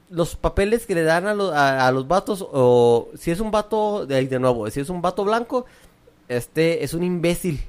los 0.09 0.35
papeles 0.35 0.85
que 0.85 0.95
le 0.95 1.03
dan 1.03 1.27
a, 1.27 1.33
lo- 1.33 1.51
a, 1.53 1.87
a 1.87 1.91
los 1.91 2.07
vatos, 2.07 2.45
o 2.51 3.09
si 3.15 3.31
es 3.31 3.39
un 3.39 3.51
vato, 3.51 4.05
de, 4.05 4.25
de 4.25 4.39
nuevo, 4.39 4.69
si 4.69 4.79
es 4.79 4.89
un 4.89 5.01
vato 5.01 5.23
blanco, 5.23 5.65
este 6.27 6.83
es 6.83 6.93
un 6.93 7.03
imbécil. 7.03 7.61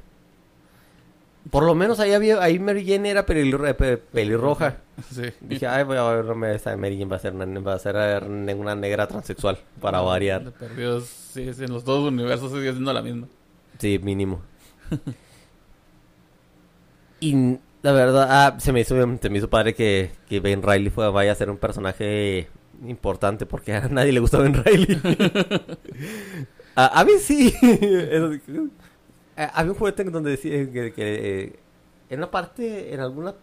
Por 1.50 1.64
lo 1.64 1.74
menos 1.74 2.00
ahí 2.00 2.12
había, 2.12 2.42
ahí 2.42 2.58
Mary 2.58 2.86
Jane 2.86 3.08
era 3.10 3.24
pelirro- 3.26 3.74
pe- 3.74 3.96
pelirroja. 3.96 4.76
Sí. 5.10 5.22
Dije, 5.40 5.66
ay, 5.66 5.84
voy 5.84 5.96
a 5.96 6.02
ver, 6.04 6.24
no 6.26 6.34
me 6.34 6.54
esa 6.54 6.76
Mary 6.76 6.98
Jane 6.98 7.10
va 7.10 7.16
a 7.16 7.18
ser 7.18 7.32
una, 7.34 7.60
va 7.60 7.74
a 7.74 7.78
ser 7.78 7.96
eh, 7.98 8.54
una 8.54 8.74
negra 8.74 9.06
transexual, 9.06 9.58
para 9.80 10.00
variar. 10.02 10.52
perdidos, 10.52 11.04
sí, 11.06 11.50
en 11.58 11.72
los 11.72 11.84
dos 11.84 12.06
universos 12.06 12.52
sigue 12.52 12.72
siendo 12.72 12.92
la 12.92 13.00
misma. 13.02 13.26
Sí, 13.78 13.98
mínimo. 14.02 14.40
y 17.20 17.58
la 17.82 17.92
verdad, 17.92 18.26
ah, 18.30 18.56
se 18.60 18.72
me 18.72 18.80
hizo, 18.80 18.94
se 19.20 19.30
me 19.30 19.38
hizo 19.38 19.48
padre 19.50 19.74
que, 19.74 20.10
que 20.28 20.40
Ben 20.40 20.62
Riley 20.62 20.90
fue, 20.90 21.10
vaya 21.10 21.32
a 21.32 21.34
ser 21.34 21.50
un 21.50 21.56
personaje 21.58 22.48
importante, 22.86 23.46
porque 23.46 23.72
a 23.74 23.88
nadie 23.88 24.12
le 24.12 24.20
gusta 24.20 24.38
Ben 24.38 24.54
Riley. 24.54 25.00
a, 26.76 27.00
a 27.00 27.04
mí 27.04 27.12
sí. 27.20 27.54
Ah, 29.36 29.50
había 29.54 29.72
un 29.72 29.78
juguete 29.78 30.02
en 30.02 30.12
donde 30.12 30.32
decía 30.32 30.70
que, 30.70 30.92
que, 30.92 31.44
eh, 31.44 31.58
en 32.10 32.18
una 32.18 32.30
parte, 32.30 32.92
en 32.92 33.00
alguna 33.00 33.34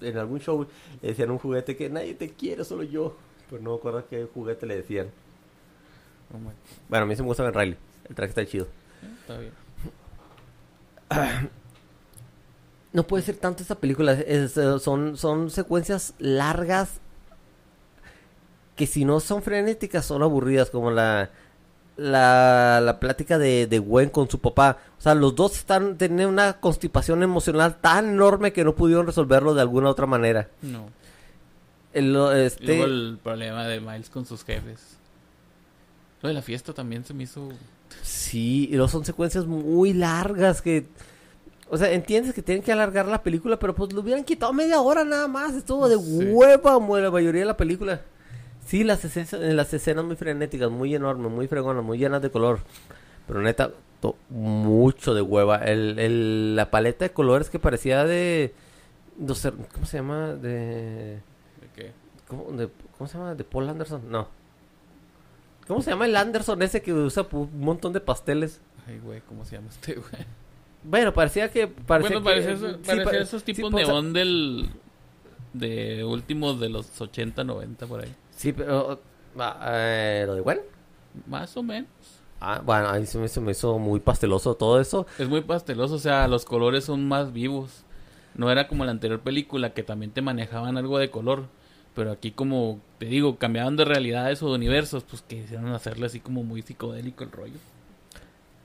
en 0.00 0.18
algún 0.18 0.40
show, 0.40 0.66
le 1.00 1.08
decían 1.08 1.30
un 1.30 1.38
juguete 1.38 1.76
que 1.76 1.88
nadie 1.88 2.14
te 2.14 2.30
quiere, 2.30 2.64
solo 2.64 2.82
yo. 2.82 3.16
Pero 3.48 3.62
no 3.62 3.70
me 3.70 3.76
acuerdo 3.76 4.04
qué 4.10 4.26
juguete 4.34 4.66
le 4.66 4.76
decían. 4.76 5.08
Oh 6.34 6.38
Bueno, 6.88 7.04
a 7.04 7.06
mí 7.06 7.16
sí 7.16 7.22
me 7.22 7.28
gusta 7.28 7.44
Ben 7.44 7.54
Riley. 7.54 7.76
El 8.08 8.14
traje 8.14 8.30
está 8.30 8.44
chido. 8.44 8.66
eh, 9.02 9.14
Está 9.20 9.38
bien. 9.38 9.52
No 12.92 13.06
puede 13.06 13.22
ser 13.22 13.36
tanto 13.36 13.62
esta 13.62 13.76
película. 13.76 14.12
es, 14.12 14.56
eh, 14.56 14.78
son, 14.78 15.16
son 15.16 15.50
secuencias 15.50 16.14
largas 16.18 17.00
que 18.76 18.86
si 18.86 19.04
no 19.04 19.20
son 19.20 19.42
frenéticas 19.42 20.04
son 20.04 20.22
aburridas. 20.22 20.70
Como 20.70 20.90
la, 20.90 21.30
la, 21.96 22.80
la 22.82 23.00
plática 23.00 23.38
de, 23.38 23.66
de 23.66 23.78
Gwen 23.78 24.10
con 24.10 24.28
su 24.28 24.40
papá. 24.40 24.78
O 24.98 25.00
sea, 25.00 25.14
los 25.14 25.34
dos 25.34 25.56
están 25.56 25.96
teniendo 25.96 26.28
una 26.28 26.60
constipación 26.60 27.22
emocional 27.22 27.80
tan 27.80 28.10
enorme 28.10 28.52
que 28.52 28.64
no 28.64 28.74
pudieron 28.74 29.06
resolverlo 29.06 29.54
de 29.54 29.62
alguna 29.62 29.88
otra 29.88 30.06
manera. 30.06 30.48
No. 30.60 30.90
El, 31.92 32.16
este, 32.36 32.64
luego 32.64 32.84
el 32.84 33.18
problema 33.22 33.66
de 33.66 33.80
Miles 33.80 34.08
con 34.08 34.24
sus 34.24 34.44
jefes. 34.44 34.96
Lo 36.22 36.28
de 36.28 36.34
la 36.34 36.42
fiesta 36.42 36.72
también 36.72 37.04
se 37.04 37.14
me 37.14 37.24
hizo... 37.24 37.50
Sí, 38.02 38.70
y 38.72 38.88
son 38.88 39.04
secuencias 39.04 39.46
muy 39.46 39.92
largas 39.92 40.62
que... 40.62 40.86
O 41.74 41.78
sea, 41.78 41.90
entiendes 41.92 42.34
que 42.34 42.42
tienen 42.42 42.62
que 42.62 42.70
alargar 42.70 43.06
la 43.06 43.22
película, 43.22 43.58
pero 43.58 43.74
pues 43.74 43.94
lo 43.94 44.02
hubieran 44.02 44.24
quitado 44.24 44.52
media 44.52 44.78
hora 44.82 45.04
nada 45.04 45.26
más. 45.26 45.54
Estuvo 45.54 45.88
de 45.88 45.96
Sí. 45.96 46.30
hueva 46.30 46.78
la 47.00 47.10
mayoría 47.10 47.40
de 47.40 47.46
la 47.46 47.56
película. 47.56 48.02
Sí, 48.66 48.84
las 48.84 49.02
escenas, 49.06 49.32
las 49.32 49.72
escenas 49.72 50.04
muy 50.04 50.16
frenéticas, 50.16 50.70
muy 50.70 50.94
enormes, 50.94 51.32
muy 51.32 51.48
fregonas, 51.48 51.82
muy 51.82 51.96
llenas 51.96 52.20
de 52.20 52.30
color. 52.30 52.58
Pero 53.26 53.40
neta, 53.40 53.70
to- 54.00 54.16
mucho 54.28 55.14
de 55.14 55.22
hueva. 55.22 55.56
El, 55.64 55.98
el- 55.98 56.56
la 56.56 56.70
paleta 56.70 57.06
de 57.06 57.12
colores 57.12 57.48
que 57.48 57.58
parecía 57.58 58.04
de... 58.04 58.52
no 59.16 59.34
sé, 59.34 59.50
¿Cómo 59.72 59.86
se 59.86 59.96
llama? 59.96 60.34
De... 60.34 61.20
¿De 61.60 61.68
qué? 61.74 61.92
¿Cómo, 62.28 62.52
de- 62.52 62.68
¿Cómo 62.98 63.08
se 63.08 63.16
llama? 63.16 63.34
¿De 63.34 63.44
Paul 63.44 63.70
Anderson? 63.70 64.02
No. 64.10 64.28
¿Cómo 65.66 65.80
se 65.80 65.90
llama 65.90 66.04
el 66.04 66.16
Anderson 66.16 66.60
ese 66.60 66.82
que 66.82 66.92
usa 66.92 67.26
un 67.32 67.60
montón 67.60 67.94
de 67.94 68.00
pasteles? 68.00 68.60
Ay, 68.86 68.98
güey, 68.98 69.22
¿cómo 69.22 69.44
se 69.46 69.56
llama 69.56 69.68
este, 69.70 69.94
güey? 69.94 70.26
Bueno, 70.84 71.12
parecía 71.12 71.50
que... 71.50 71.68
Parecía 71.68 72.18
bueno, 72.18 72.20
que- 72.20 72.30
parecía, 72.30 72.52
eso- 72.52 72.70
sí, 72.70 72.80
parecía 72.86 73.04
pa- 73.04 73.16
esos 73.18 73.42
sí, 73.42 73.52
tipos 73.54 73.70
pues, 73.70 73.84
o 73.84 73.86
sea, 73.86 73.94
neón 73.94 74.12
del... 74.12 74.70
De 75.52 76.02
últimos 76.04 76.58
de 76.60 76.68
los 76.70 77.00
80, 77.00 77.44
90, 77.44 77.86
por 77.86 78.00
ahí. 78.02 78.14
Sí, 78.30 78.52
pero... 78.52 79.00
ah, 79.38 79.70
eh, 79.74 80.24
¿Lo 80.26 80.34
de 80.34 80.40
Gwen? 80.40 80.60
Más 81.26 81.56
o 81.56 81.62
menos. 81.62 81.88
Ah, 82.40 82.60
bueno, 82.64 82.88
a 82.88 82.98
mí 82.98 83.06
se 83.06 83.18
me, 83.18 83.28
se 83.28 83.40
me 83.40 83.52
hizo 83.52 83.78
muy 83.78 84.00
pasteloso 84.00 84.54
todo 84.54 84.80
eso. 84.80 85.06
Es 85.18 85.28
muy 85.28 85.42
pasteloso, 85.42 85.94
o 85.94 85.98
sea, 85.98 86.26
los 86.26 86.44
colores 86.44 86.84
son 86.84 87.06
más 87.06 87.32
vivos. 87.32 87.84
No 88.34 88.50
era 88.50 88.66
como 88.66 88.84
la 88.84 88.90
anterior 88.92 89.20
película 89.20 89.74
que 89.74 89.82
también 89.82 90.10
te 90.10 90.22
manejaban 90.22 90.76
algo 90.78 90.98
de 90.98 91.10
color. 91.10 91.44
Pero 91.94 92.10
aquí 92.10 92.30
como, 92.32 92.80
te 92.98 93.04
digo, 93.04 93.36
cambiaban 93.36 93.76
de 93.76 93.84
realidades 93.84 94.42
o 94.42 94.48
de 94.48 94.54
universos, 94.54 95.04
pues 95.04 95.20
que 95.20 95.36
hicieron 95.36 95.68
hacerle 95.74 96.06
así 96.06 96.20
como 96.20 96.42
muy 96.42 96.62
psicodélico 96.62 97.22
el 97.24 97.30
rollo. 97.30 97.58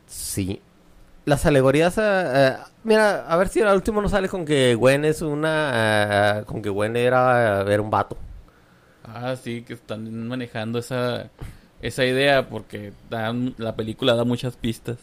Sí. 0.07 0.61
Las 1.27 1.45
alegorías... 1.45 1.97
ah, 1.97 2.61
ah, 2.61 2.67
mira, 2.85 3.27
a 3.27 3.35
ver 3.35 3.49
si 3.49 3.61
al 3.61 3.75
último 3.75 4.01
no 4.01 4.07
sale 4.07 4.29
con 4.29 4.45
que 4.45 4.75
Gwen 4.75 5.03
es 5.03 5.21
una... 5.21 6.37
ah, 6.37 6.43
con 6.45 6.61
que 6.61 6.69
Gwen 6.69 6.95
era, 6.95 7.63
era 7.69 7.81
un 7.81 7.89
vato. 7.89 8.17
Ah, 9.03 9.35
sí, 9.35 9.63
que 9.63 9.73
están 9.73 10.25
manejando 10.25 10.79
esa, 10.79 11.29
esa 11.81 12.05
idea 12.05 12.47
porque 12.47 12.93
dan, 13.09 13.55
la 13.57 13.75
película 13.75 14.15
da 14.15 14.23
muchas 14.23 14.55
pistas. 14.55 14.99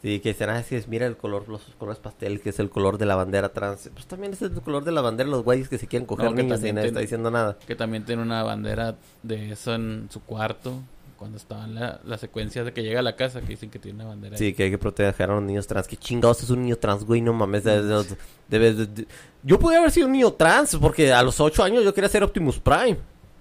Sí, 0.00 0.20
que 0.20 0.30
dicen, 0.30 0.48
ah, 0.48 0.62
sí, 0.62 0.76
es, 0.76 0.88
mira 0.88 1.04
el 1.04 1.18
color, 1.18 1.46
los 1.46 1.60
colores 1.78 2.00
pastel, 2.00 2.40
que 2.40 2.48
es 2.48 2.58
el 2.58 2.70
color 2.70 2.96
de 2.96 3.04
la 3.04 3.16
bandera 3.16 3.50
trans. 3.50 3.90
Pues 3.92 4.06
también 4.06 4.32
es 4.32 4.40
el 4.40 4.52
color 4.52 4.82
de 4.82 4.92
la 4.92 5.02
bandera 5.02 5.26
de 5.26 5.32
los 5.32 5.44
güeyes 5.44 5.68
que 5.68 5.76
se 5.76 5.86
quieren 5.86 6.06
coger 6.06 6.30
No, 6.30 6.34
que 6.34 6.40
y 6.40 6.46
nadie 6.72 6.86
está 6.86 7.00
diciendo 7.00 7.30
nada. 7.30 7.58
Que 7.66 7.76
también 7.76 8.06
tiene 8.06 8.22
una 8.22 8.42
bandera 8.42 8.94
de 9.22 9.52
eso 9.52 9.74
en 9.74 10.08
su 10.10 10.22
cuarto. 10.22 10.80
Cuando 11.16 11.36
estaban 11.38 11.74
la, 11.74 12.00
la 12.04 12.18
secuencia 12.18 12.62
de 12.64 12.72
que 12.72 12.82
llega 12.82 13.00
a 13.00 13.02
la 13.02 13.16
casa 13.16 13.40
que 13.40 13.48
dicen 13.48 13.70
que 13.70 13.78
tiene 13.78 13.96
una 14.00 14.06
bandera. 14.10 14.36
Sí, 14.36 14.52
que 14.54 14.64
hay 14.64 14.70
que 14.70 14.78
proteger 14.78 15.30
a 15.30 15.34
los 15.34 15.42
niños 15.42 15.66
trans. 15.66 15.88
Que 15.88 15.96
chingados 15.96 16.42
es 16.42 16.50
un 16.50 16.62
niño 16.62 16.76
trans, 16.76 17.04
güey, 17.04 17.20
no 17.20 17.32
mames. 17.32 17.64
de- 17.64 17.82
de- 17.82 18.04
de- 18.04 18.16
debe 18.48 18.72
de- 18.74 18.86
de- 18.86 19.06
Yo 19.42 19.58
podría 19.58 19.78
haber 19.80 19.90
sido 19.90 20.06
un 20.06 20.12
niño 20.12 20.32
trans, 20.32 20.76
porque 20.76 21.12
a 21.12 21.22
los 21.22 21.40
8 21.40 21.62
años 21.64 21.82
yo 21.84 21.92
quería 21.94 22.08
ser 22.10 22.22
Optimus 22.22 22.58
Prime. 22.60 22.98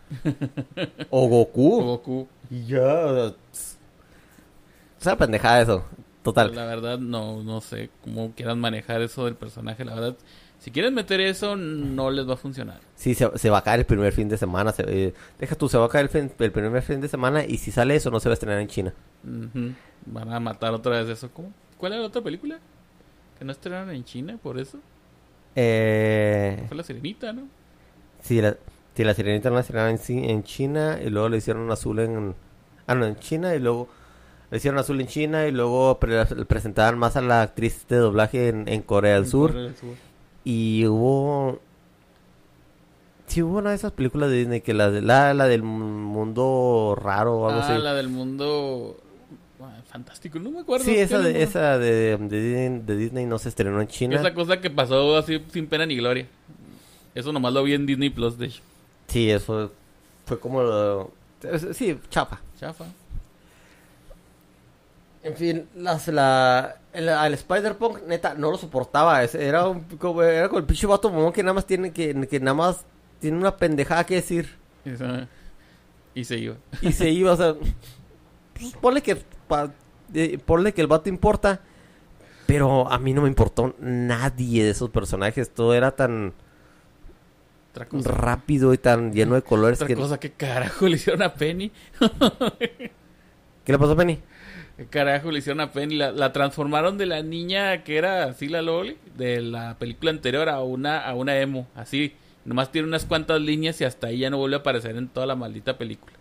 o 1.09 1.27
Goku. 1.27 1.81
Goku. 1.83 2.27
Y 2.49 2.65
ya. 2.67 3.33
Es 3.51 3.77
una 5.05 5.17
pendejada 5.17 5.61
eso. 5.61 5.83
Total. 6.23 6.55
La 6.55 6.65
verdad, 6.65 6.97
no, 6.97 7.43
no 7.43 7.61
sé 7.61 7.89
cómo 8.03 8.31
quieran 8.35 8.59
manejar 8.59 9.01
eso 9.01 9.25
del 9.25 9.35
personaje. 9.35 9.85
La 9.85 9.93
verdad, 9.93 10.15
si 10.65 10.71
quieren 10.71 10.95
meter 10.95 11.21
eso, 11.21 11.55
no 11.55 12.09
les 12.09 12.27
va 12.27 12.33
a 12.33 12.37
funcionar. 12.37 12.79
Sí, 12.95 13.13
se, 13.13 13.29
se 13.37 13.49
va 13.51 13.59
a 13.59 13.63
caer 13.63 13.81
el 13.81 13.85
primer 13.85 14.11
fin 14.13 14.27
de 14.27 14.35
semana. 14.35 14.71
se- 14.71 14.83
eh, 14.87 15.13
deja 15.39 15.55
tú, 15.55 15.69
se 15.69 15.77
va 15.77 15.85
a 15.85 15.89
caer 15.89 16.05
el, 16.05 16.09
fin- 16.09 16.31
el 16.39 16.51
primer 16.51 16.81
fin 16.81 16.99
de 17.01 17.07
semana. 17.07 17.45
Y 17.45 17.57
si 17.59 17.71
sale 17.71 17.95
eso, 17.95 18.09
no 18.09 18.19
se 18.19 18.27
va 18.29 18.33
a 18.33 18.35
estrenar 18.35 18.59
en 18.59 18.67
China. 18.67 18.93
Van 20.07 20.33
a 20.33 20.39
matar 20.39 20.73
otra 20.73 20.99
vez 21.01 21.09
eso. 21.09 21.29
¿Cómo? 21.31 21.53
¿Cuál 21.77 21.93
era 21.93 22.01
la 22.01 22.07
otra 22.07 22.21
película? 22.23 22.57
Que 23.37 23.45
no 23.45 23.51
estrenaron 23.51 23.91
en 23.91 24.03
China 24.03 24.37
por 24.41 24.57
eso. 24.59 24.79
Eh, 25.55 26.63
Fue 26.67 26.75
la 26.77 26.83
Sirenita, 26.83 27.31
¿no? 27.31 27.47
sí, 28.21 28.41
la, 28.41 28.57
sí, 28.95 29.03
la 29.03 29.13
sirenita 29.13 29.49
la 29.51 29.59
estrenaron 29.61 29.99
en, 30.07 30.23
en 30.29 30.43
China. 30.43 30.99
Y 31.03 31.09
luego 31.09 31.29
le 31.29 31.37
hicieron 31.37 31.71
azul 31.71 31.99
en. 31.99 32.35
Ah, 32.87 32.95
no, 32.95 33.05
en 33.05 33.15
China. 33.17 33.53
Y 33.55 33.59
luego 33.59 33.87
le 34.51 34.57
hicieron 34.57 34.79
azul 34.79 34.99
en 34.99 35.07
China. 35.07 35.47
Y 35.47 35.51
luego 35.51 35.99
pre- 35.99 36.25
presentaban 36.45 36.97
más 36.97 37.15
a 37.17 37.21
la 37.21 37.41
actriz 37.43 37.85
de 37.87 37.97
doblaje 37.97 38.49
en, 38.49 38.67
en 38.67 38.81
Corea 38.81 39.13
del 39.15 39.27
Sur. 39.27 39.51
Corea 39.51 39.65
del 39.67 39.75
Sur. 39.75 39.95
Y 40.45 40.85
hubo. 40.85 41.59
Sí, 43.27 43.41
hubo 43.41 43.57
una 43.57 43.71
de 43.71 43.75
esas 43.75 43.91
películas 43.91 44.29
de 44.29 44.37
Disney 44.37 44.61
que 44.61 44.73
la, 44.73 44.91
de- 44.91 45.01
la, 45.01 45.33
la 45.33 45.47
del 45.47 45.63
mundo 45.63 46.95
raro 47.01 47.39
o 47.39 47.49
algo 47.49 47.59
Ah, 47.61 47.73
así. 47.73 47.81
la 47.81 47.93
del 47.95 48.07
mundo 48.09 48.95
ah, 49.59 49.81
fantástico. 49.89 50.37
No 50.39 50.51
me 50.51 50.59
acuerdo. 50.59 50.85
Sí, 50.85 50.95
esa 50.95 51.19
de, 51.19 51.41
esa 51.41 51.77
de, 51.79 52.17
de, 52.17 52.41
Disney- 52.41 52.79
de 52.85 52.95
Disney 52.95 53.25
no 53.25 53.39
se 53.39 53.49
estrenó 53.49 53.81
en 53.81 53.87
China. 53.87 54.15
Esa 54.15 54.33
cosa 54.33 54.61
que 54.61 54.69
pasó 54.69 55.17
así 55.17 55.43
sin 55.51 55.65
pena 55.67 55.85
ni 55.87 55.95
gloria. 55.97 56.27
Eso 57.15 57.31
nomás 57.33 57.51
lo 57.53 57.63
vi 57.63 57.73
en 57.73 57.85
Disney 57.87 58.09
Plus, 58.11 58.37
de 58.37 58.45
hecho. 58.47 58.61
Sí, 59.07 59.29
eso 59.31 59.71
fue 60.25 60.39
como... 60.39 60.61
lo- 60.61 61.11
Sí, 61.73 61.97
chapa. 62.09 62.41
Chafa. 62.59 62.85
En 65.25 65.35
fin, 65.35 65.67
las, 65.75 66.07
la, 66.09 66.77
el, 66.93 67.09
al 67.09 67.33
Spider-Punk, 67.33 68.03
neta, 68.07 68.35
no 68.35 68.51
lo 68.51 68.57
soportaba. 68.59 69.23
ese 69.23 69.43
Era, 69.43 69.67
un, 69.67 69.81
como, 69.97 70.21
era 70.21 70.47
como 70.47 70.59
el 70.59 70.65
pinche 70.65 70.85
vato 70.85 71.09
mamón 71.09 71.33
que 71.33 71.41
nada 71.41 71.55
más 71.55 71.65
tiene 71.65 71.91
que, 71.91 72.27
que 72.27 72.39
nada 72.39 72.53
más 72.53 72.85
tiene 73.19 73.35
una 73.37 73.57
pendejada 73.57 74.03
que 74.05 74.15
decir. 74.15 74.55
Esa- 74.85 75.27
Y 76.13 76.25
se 76.25 76.37
iba. 76.37 76.57
Y 76.79 76.91
se 76.91 77.09
iba, 77.09 77.31
o 77.33 77.37
sea... 77.37 77.55
pues, 78.53 78.73
ponle 78.79 79.01
que... 79.01 79.15
pa- 79.47 79.73
eh, 80.13 80.37
ponle 80.45 80.75
que 80.75 80.81
el 80.81 80.87
vato 80.87 81.09
importa. 81.09 81.59
Pero 82.45 82.87
a 82.91 82.99
mí 82.99 83.11
no 83.11 83.23
me 83.23 83.27
importó 83.27 83.73
nadie 83.79 84.63
de 84.63 84.69
esos 84.69 84.91
personajes. 84.91 85.49
Todo 85.51 85.73
era 85.73 85.89
tan 85.95 86.33
rápido 87.91 88.75
y 88.75 88.77
tan 88.77 89.11
lleno 89.11 89.33
de 89.33 89.41
colores 89.41 89.79
Otra 89.79 89.87
que... 89.87 89.95
cosa, 89.95 90.19
¿qué 90.19 90.31
carajo 90.33 90.87
le 90.87 90.97
hicieron 90.97 91.23
a 91.23 91.33
Penny? 91.33 91.71
¿Qué 92.59 93.71
le 93.71 93.79
pasó 93.79 93.93
a 93.93 93.95
Penny? 93.97 94.21
¿Qué 94.77 94.85
carajo 94.87 95.31
le 95.31 95.39
hicieron 95.39 95.61
a 95.61 95.71
Penny? 95.71 95.95
La, 95.95 96.11
la 96.11 96.33
transformaron 96.33 96.97
de 96.97 97.05
la 97.05 97.21
niña 97.23 97.83
que 97.83 97.97
era 97.97 98.25
así 98.25 98.49
la 98.49 98.61
Loli, 98.61 98.97
de 99.17 99.41
la 99.41 99.77
película 99.79 100.11
anterior 100.11 100.49
a 100.49 100.61
una, 100.61 100.99
a 101.05 101.13
una 101.15 101.37
emo, 101.39 101.67
así. 101.75 102.13
Nomás 102.43 102.71
tiene 102.71 102.87
unas 102.87 103.05
cuantas 103.05 103.39
líneas 103.41 103.79
y 103.81 103.85
hasta 103.85 104.07
ahí 104.07 104.19
ya 104.19 104.29
no 104.29 104.37
vuelve 104.37 104.57
a 104.57 104.59
aparecer 104.59 104.95
en 104.97 105.07
toda 105.07 105.25
la 105.25 105.35
maldita 105.35 105.77
película. 105.77 106.13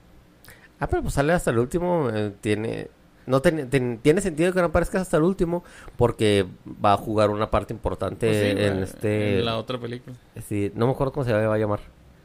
Ah, 0.79 0.89
pero 0.89 1.03
pues 1.03 1.15
sale 1.15 1.33
hasta 1.33 1.51
el 1.51 1.59
último. 1.59 2.09
eh, 2.13 2.33
tiene. 2.41 2.89
No 3.27 3.41
ten- 3.41 3.69
ten- 3.71 3.99
tiene 4.03 4.21
sentido 4.21 4.53
que 4.53 4.61
no 4.61 4.67
aparezca 4.67 5.01
hasta 5.01 5.17
el 5.17 5.23
último 5.23 5.65
porque 5.97 6.47
va 6.85 6.93
a 6.93 6.97
jugar 6.97 7.31
una 7.31 7.51
parte 7.51 7.73
importante 7.73 8.27
Pues 8.27 8.39
sí, 8.41 8.47
en 8.51 8.73
güey, 8.73 8.83
este. 8.85 9.39
en 9.39 9.45
la 9.47 9.57
otra 9.59 9.79
película. 9.81 10.15
sí, 10.47 10.71
no 10.75 10.87
me 10.87 10.93
acuerdo 10.93 11.13
cómo 11.13 11.25
se 11.25 11.33
va 11.33 11.55
a 11.55 11.59
llamar. 11.59 11.81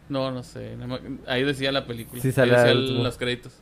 No, 0.09 0.29
no 0.31 0.43
sé. 0.43 0.75
ahí 1.27 1.43
decía 1.43 1.71
la 1.71 1.85
película. 1.85 2.21
Sí, 2.21 2.27
Ahí 2.29 2.33
sale 2.33 2.51
decía 2.51 2.71
al 2.71 2.77
el- 2.77 3.03
los 3.03 3.17
créditos. 3.17 3.53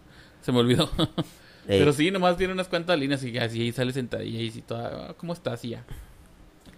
Se 0.41 0.51
me 0.51 0.59
olvidó. 0.59 0.89
Ey, 1.67 1.79
Pero 1.79 1.91
sí, 1.93 2.11
nomás 2.11 2.37
tiene 2.37 2.53
unas 2.53 2.67
cuantas 2.67 2.97
líneas 2.97 3.23
y 3.23 3.37
así 3.37 3.61
ahí 3.61 3.71
sale 3.71 3.91
sentadilla 3.93 4.39
y 4.41 4.47
así 4.49 4.61
toda. 4.61 5.09
"Ah, 5.09 5.13
¿Cómo 5.17 5.33
estás? 5.33 5.63
Y 5.65 5.69
ya. 5.69 5.83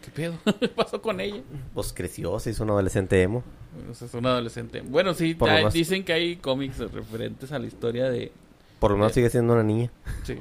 ¿Qué 0.03 0.11
pedo? 0.11 0.33
¿Qué 0.59 0.67
pasó 0.75 1.01
con 1.01 1.19
ella? 1.19 1.41
Pues 1.73 1.93
creció, 1.93 2.39
se 2.39 2.51
hizo 2.51 2.63
un 2.63 2.71
adolescente 2.71 3.21
emo. 3.21 3.43
O 3.89 3.93
sea, 3.93 4.07
es 4.07 4.13
un 4.13 4.25
adolescente. 4.25 4.81
Bueno, 4.81 5.13
sí, 5.13 5.37
hay- 5.41 5.65
dicen 5.71 6.03
que 6.03 6.13
hay 6.13 6.35
cómics 6.37 6.79
referentes 6.79 7.51
a 7.51 7.59
la 7.59 7.67
historia 7.67 8.09
de. 8.09 8.31
Por 8.79 8.91
lo 8.91 8.97
menos 8.97 9.11
sigue 9.13 9.29
siendo 9.29 9.53
una 9.53 9.63
niña. 9.63 9.91
Sí, 10.23 10.37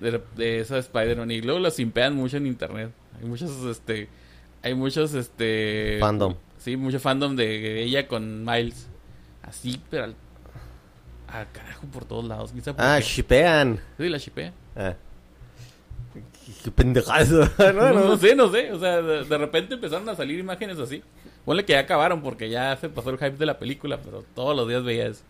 de, 0.00 0.20
de 0.36 0.60
esa 0.60 0.78
Spider-Man. 0.78 1.30
Y 1.30 1.40
luego 1.40 1.60
la 1.60 1.70
simpean 1.70 2.14
mucho 2.14 2.36
en 2.36 2.46
internet. 2.46 2.90
Hay 3.20 3.26
muchos, 3.28 3.50
este. 3.64 4.08
Hay 4.62 4.74
muchos, 4.74 5.14
este. 5.14 5.96
Fandom. 6.00 6.34
Sí, 6.58 6.76
mucho 6.76 6.98
fandom 6.98 7.36
de 7.36 7.82
ella 7.84 8.08
con 8.08 8.44
Miles. 8.44 8.88
Así, 9.42 9.80
pero 9.88 10.04
al. 10.04 10.14
Al 11.28 11.50
carajo 11.52 11.86
por 11.86 12.04
todos 12.04 12.24
lados. 12.24 12.52
Quizá 12.52 12.74
Ah, 12.78 12.98
shipean. 13.00 13.78
Sí, 13.98 14.08
la 14.08 14.18
shipea. 14.18 14.52
Ah. 14.76 14.94
Qué, 16.64 16.72
eso. 17.20 17.48
no, 17.58 17.72
No, 17.72 17.92
no. 17.92 18.04
no 18.04 18.16
sé, 18.16 18.34
no 18.34 18.50
sé. 18.50 18.72
O 18.72 18.78
sea, 18.80 19.02
de, 19.02 19.24
de 19.24 19.38
repente 19.38 19.74
empezaron 19.74 20.08
a 20.08 20.16
salir 20.16 20.38
imágenes 20.38 20.78
así. 20.78 21.02
Ponle 21.44 21.64
que 21.64 21.72
ya 21.74 21.80
acabaron 21.80 22.22
porque 22.22 22.48
ya 22.50 22.76
se 22.76 22.88
pasó 22.88 23.10
el 23.10 23.18
hype 23.18 23.36
de 23.36 23.46
la 23.46 23.58
película, 23.58 23.98
pero 24.02 24.24
todos 24.34 24.56
los 24.56 24.68
días 24.68 24.82
veía 24.84 25.06
eso. 25.08 25.22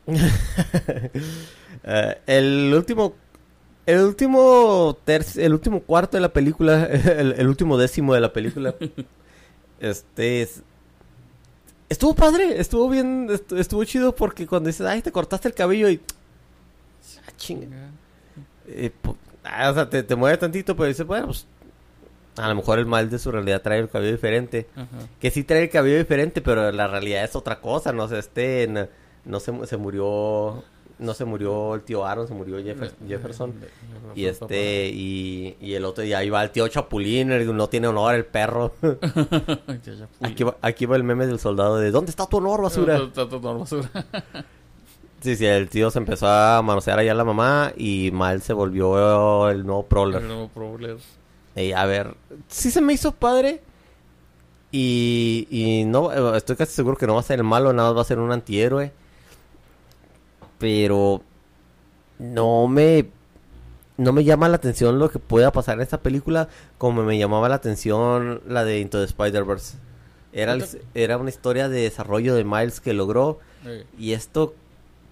Eh, 1.84 2.18
el 2.26 2.72
último 2.74 3.14
el 3.86 4.00
último 4.00 4.98
tercio, 5.04 5.44
el 5.44 5.52
último 5.54 5.80
cuarto 5.80 6.16
de 6.16 6.20
la 6.20 6.28
película 6.32 6.84
el, 6.90 7.32
el 7.32 7.48
último 7.48 7.78
décimo 7.78 8.12
de 8.14 8.20
la 8.20 8.32
película 8.32 8.74
este 9.80 10.42
es- 10.42 10.62
estuvo 11.88 12.14
padre 12.14 12.60
estuvo 12.60 12.88
bien 12.88 13.28
estu- 13.28 13.58
estuvo 13.58 13.82
chido 13.84 14.14
porque 14.14 14.46
cuando 14.46 14.68
dices 14.68 14.86
ay 14.86 15.02
te 15.02 15.12
cortaste 15.12 15.48
el 15.48 15.54
cabello 15.54 15.88
y 15.88 16.00
ah, 17.26 17.32
chinga. 17.36 17.90
Eh, 18.66 18.90
po- 19.02 19.16
ah, 19.44 19.70
o 19.70 19.74
sea 19.74 19.88
te, 19.88 20.02
te 20.02 20.14
mueve 20.16 20.36
tantito 20.36 20.76
pero 20.76 20.88
dices 20.88 21.06
bueno 21.06 21.26
pues 21.26 21.46
a 22.36 22.48
lo 22.48 22.54
mejor 22.54 22.78
el 22.78 22.86
mal 22.86 23.10
de 23.10 23.18
su 23.18 23.32
realidad 23.32 23.62
trae 23.62 23.80
el 23.80 23.88
cabello 23.88 24.12
diferente 24.12 24.68
Ajá. 24.76 24.86
que 25.20 25.30
sí 25.30 25.42
trae 25.42 25.62
el 25.64 25.70
cabello 25.70 25.98
diferente, 25.98 26.40
pero 26.40 26.70
la 26.70 26.86
realidad 26.86 27.24
es 27.24 27.34
otra 27.34 27.60
cosa, 27.60 27.92
no 27.92 28.06
sé, 28.06 28.18
este 28.20 28.68
no, 28.68 28.86
no 29.24 29.40
se, 29.40 29.66
se 29.66 29.76
murió 29.76 30.62
no 30.98 31.14
se 31.14 31.24
murió 31.24 31.74
el 31.74 31.82
tío 31.82 32.04
Aaron, 32.04 32.26
se 32.28 32.34
murió 32.34 32.58
Jeffer- 32.60 32.92
Jefferson 33.06 33.54
y 34.14 34.24
este 34.26 34.88
y, 34.88 35.56
y 35.60 35.74
el 35.74 35.84
otro 35.84 36.02
y 36.04 36.12
ahí 36.12 36.28
va 36.30 36.42
el 36.42 36.50
tío 36.50 36.66
Chapulín, 36.68 37.30
el- 37.32 37.56
no 37.56 37.68
tiene 37.68 37.88
honor 37.88 38.14
el 38.14 38.24
perro. 38.24 38.72
Aquí 40.20 40.44
va, 40.44 40.56
aquí 40.62 40.86
va 40.86 40.96
el 40.96 41.04
meme 41.04 41.26
del 41.26 41.38
soldado 41.38 41.76
de 41.78 41.90
¿dónde 41.90 42.10
está 42.10 42.26
tu 42.26 42.38
honor, 42.38 42.62
basura? 42.62 42.96
Está- 42.96 43.22
está 43.22 43.28
todo 43.40 43.58
basura. 43.58 43.88
Sí, 45.20 45.34
sí, 45.34 45.46
el 45.46 45.68
tío 45.68 45.90
se 45.90 45.98
empezó 45.98 46.28
a 46.28 46.62
manosear 46.62 47.00
allá 47.00 47.10
a 47.10 47.14
la 47.16 47.24
mamá 47.24 47.72
y 47.76 48.10
mal 48.12 48.40
se 48.40 48.52
volvió 48.52 49.48
el 49.50 49.66
nuevo 49.66 49.82
prowler. 49.84 50.22
El 50.22 50.28
nuevo 50.28 50.46
Prowler. 50.46 50.96
Ey, 51.56 51.72
a 51.72 51.86
ver, 51.86 52.14
sí 52.46 52.70
se 52.70 52.80
me 52.80 52.92
hizo 52.92 53.10
padre. 53.10 53.60
Y, 54.70 55.48
y 55.50 55.84
no, 55.86 56.12
eh, 56.12 56.36
estoy 56.36 56.54
casi 56.54 56.72
seguro 56.72 56.96
que 56.96 57.08
no 57.08 57.14
va 57.14 57.20
a 57.20 57.24
ser 57.24 57.38
el 57.40 57.44
malo, 57.44 57.72
nada 57.72 57.88
más 57.88 57.96
va 57.98 58.02
a 58.02 58.04
ser 58.04 58.20
un 58.20 58.30
antihéroe. 58.30 58.92
Pero 60.58 61.22
no 62.18 62.66
me, 62.68 63.08
no 63.96 64.12
me 64.12 64.24
llama 64.24 64.48
la 64.48 64.56
atención 64.56 64.98
lo 64.98 65.10
que 65.10 65.18
pueda 65.18 65.52
pasar 65.52 65.76
en 65.76 65.82
esta 65.82 66.00
película 66.00 66.48
como 66.78 67.02
me 67.02 67.18
llamaba 67.18 67.48
la 67.48 67.56
atención 67.56 68.40
la 68.46 68.64
de 68.64 68.80
Into 68.80 68.98
the 68.98 69.04
Spider-Verse. 69.04 69.76
Era, 70.32 70.52
el- 70.52 70.58
era 70.94 71.16
una 71.16 71.30
historia 71.30 71.68
de 71.68 71.82
desarrollo 71.82 72.34
de 72.34 72.44
Miles 72.44 72.80
que 72.80 72.92
logró 72.92 73.38
y 73.98 74.12
esto, 74.12 74.54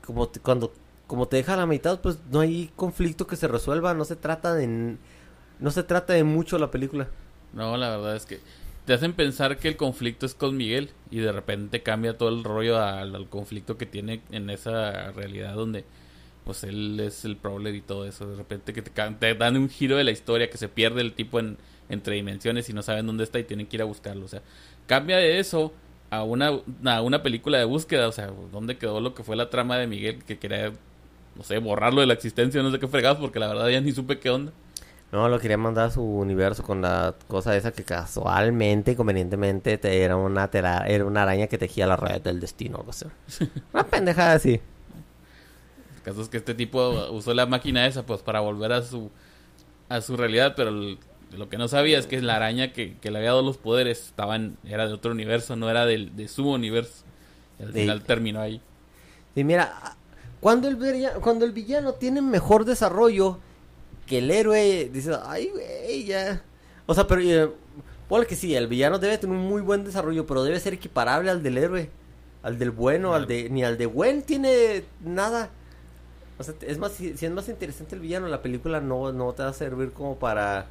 como 0.05 0.29
te- 0.29 0.41
cuando 0.41 0.73
como 1.07 1.29
te 1.29 1.37
deja 1.37 1.55
a 1.55 1.57
la 1.57 1.67
mitad, 1.67 2.01
pues 2.01 2.19
no 2.33 2.41
hay 2.41 2.71
conflicto 2.75 3.29
que 3.29 3.37
se 3.37 3.47
resuelva, 3.47 3.95
no 3.95 4.05
se 4.05 4.17
trata 4.17 4.55
de 4.55 4.97
no 5.59 5.71
se 5.71 5.83
trata 5.85 6.13
de 6.15 6.25
mucho 6.25 6.59
la 6.59 6.71
película. 6.73 7.09
No, 7.55 7.77
la 7.77 7.91
verdad 7.91 8.17
es 8.17 8.27
que 8.27 8.41
te 8.87 8.93
hacen 8.95 9.13
pensar 9.13 9.59
que 9.59 9.69
el 9.69 9.77
conflicto 9.77 10.27
es 10.27 10.35
con 10.35 10.57
Miguel 10.57 10.91
y 11.11 11.19
de 11.19 11.33
repente 11.33 11.83
cambia 11.83 12.17
todo 12.17 12.29
el 12.29 12.45
rollo 12.45 12.81
al, 12.81 13.29
conflicto 13.29 13.77
que 13.77 13.85
tiene 13.85 14.23
en 14.31 14.49
esa 14.49 15.11
realidad 15.11 15.55
donde 15.55 15.85
pues 16.45 16.63
él 16.63 17.01
es 17.01 17.25
el 17.25 17.37
Prowler 17.37 17.75
y 17.75 17.81
todo 17.81 18.07
eso. 18.07 18.29
De 18.29 18.37
repente 18.37 18.73
que 18.73 18.83
te 18.83 19.35
dan 19.35 19.57
un 19.57 19.69
giro 19.69 19.97
de 19.97 20.05
la 20.05 20.13
historia 20.13 20.49
que 20.49 20.57
se 20.57 20.69
pierde 20.69 21.01
el 21.01 21.15
tipo 21.15 21.41
en, 21.41 21.59
entre 21.89 22.15
dimensiones 22.15 22.69
y 22.71 22.73
no 22.73 22.83
saben 22.83 23.07
dónde 23.07 23.25
está 23.25 23.41
y 23.41 23.45
tienen 23.45 23.67
que 23.67 23.77
ir 23.77 23.83
a 23.83 23.87
buscarlo. 23.87 24.25
O 24.25 24.29
sea, 24.29 24.43
cambia 24.87 25.17
de 25.17 25.41
eso 25.41 25.73
a 26.11 26.23
una, 26.23 26.53
a 26.85 27.03
una 27.03 27.25
película 27.25 27.59
de 27.59 27.65
búsqueda. 27.65 28.07
O 28.07 28.13
sea, 28.13 28.31
dónde 28.53 28.79
quedó 28.79 29.01
lo 29.01 29.15
que 29.15 29.25
fue 29.25 29.35
la 29.35 29.51
trama 29.51 29.77
de 29.79 29.89
Miguel 29.89 30.23
que 30.23 30.39
quería, 30.39 30.73
no 31.35 31.43
sé, 31.43 31.59
borrarlo 31.59 32.03
de 32.03 32.07
la 32.07 32.15
existencia, 32.15 32.63
no 32.63 32.71
sé 32.71 32.79
qué 32.79 32.87
fregados, 32.87 33.19
porque 33.19 33.41
la 33.41 33.49
verdad 33.49 33.69
ya 33.69 33.81
ni 33.81 33.91
supe 33.91 34.21
qué 34.21 34.31
onda. 34.31 34.53
No, 35.17 35.31
lo 35.31 35.39
quería 35.41 35.57
mandar 35.57 35.87
a 35.87 35.91
su 35.91 36.03
universo 36.03 36.63
con 36.63 36.83
la 36.83 37.15
cosa 37.27 37.57
esa 37.57 37.73
que 37.73 37.85
casualmente, 37.85 38.95
convenientemente, 38.97 39.79
te 39.79 40.03
era 40.03 40.15
una 40.15 40.51
tela, 40.51 40.85
era 40.87 41.07
una 41.07 41.23
araña 41.23 41.47
que 41.47 41.57
tejía 41.57 41.87
la 41.87 41.97
red 41.97 42.21
del 42.21 42.39
destino, 42.39 42.77
algo 42.77 42.91
así. 42.91 43.07
Una 43.73 43.85
pendejada 43.87 44.35
así. 44.35 44.61
caso 46.05 46.21
es 46.21 46.29
que 46.29 46.37
este 46.37 46.53
tipo 46.55 47.09
usó 47.13 47.33
la 47.33 47.47
máquina 47.47 47.87
esa 47.87 48.05
pues 48.05 48.21
para 48.21 48.41
volver 48.41 48.73
a 48.73 48.83
su 48.83 49.11
a 49.89 50.03
su 50.03 50.19
realidad, 50.19 50.53
pero 50.55 50.69
el- 50.69 50.99
lo 51.37 51.49
que 51.49 51.57
no 51.57 51.67
sabía 51.67 51.99
es 51.99 52.07
que 52.07 52.21
la 52.21 52.37
araña 52.37 52.75
que, 52.75 52.99
que 52.99 53.11
le 53.11 53.17
había 53.19 53.31
dado 53.31 53.43
los 53.43 53.57
poderes 53.57 54.07
estaban 54.09 54.59
era 54.65 54.87
de 54.87 54.93
otro 54.93 55.13
universo, 55.13 55.57
no 55.57 55.71
era 55.71 55.87
del, 55.87 56.15
de 56.15 56.29
su 56.29 56.47
universo. 56.51 57.05
Y 57.59 57.63
al 57.63 57.73
Sí. 57.73 57.81
final 57.81 58.03
terminó 58.03 58.41
ahí. 58.43 58.61
Y 59.35 59.45
mira, 59.45 59.97
cuando 60.41 60.69
el, 60.69 60.77
cuando 61.23 61.47
el 61.47 61.53
villano 61.53 61.95
tiene 61.95 62.21
mejor 62.21 62.67
desarrollo 62.67 63.39
que 64.07 64.19
el 64.19 64.31
héroe, 64.31 64.91
dice, 64.93 65.13
ay, 65.25 65.51
güey, 65.53 66.05
ya. 66.05 66.43
O 66.87 66.95
sea, 66.95 67.07
pero, 67.07 67.21
eh, 67.21 67.51
ponle 68.09 68.27
que 68.27 68.37
sí, 68.37 68.55
el 68.55 68.69
villano 68.69 68.99
debe 68.99 69.19
tener 69.19 69.37
un 69.37 69.43
muy 69.43 69.61
buen 69.63 69.85
desarrollo, 69.85 70.27
pero 70.27 70.45
debe 70.45 70.61
ser 70.61 70.75
equiparable 70.75 71.31
al 71.31 71.43
del 71.43 71.59
héroe, 71.59 71.91
al 72.43 72.59
del 72.59 72.71
bueno, 72.71 73.15
al 73.15 73.27
de, 73.27 73.51
ni 73.51 73.65
al 73.65 73.77
de 73.77 73.87
Gwen 73.87 74.23
tiene 74.23 74.85
nada. 75.05 75.51
O 76.39 76.45
sea, 76.45 76.55
es 76.61 76.79
más, 76.79 76.93
si, 76.93 77.17
si 77.17 77.27
es 77.27 77.33
más 77.33 77.49
interesante 77.49 77.95
el 77.95 78.01
villano, 78.01 78.29
la 78.29 78.43
película 78.43 78.81
no, 78.81 79.13
no 79.13 79.33
te 79.33 79.43
va 79.43 79.49
a 79.49 79.53
servir 79.55 79.91
como 79.93 80.17
para, 80.19 80.67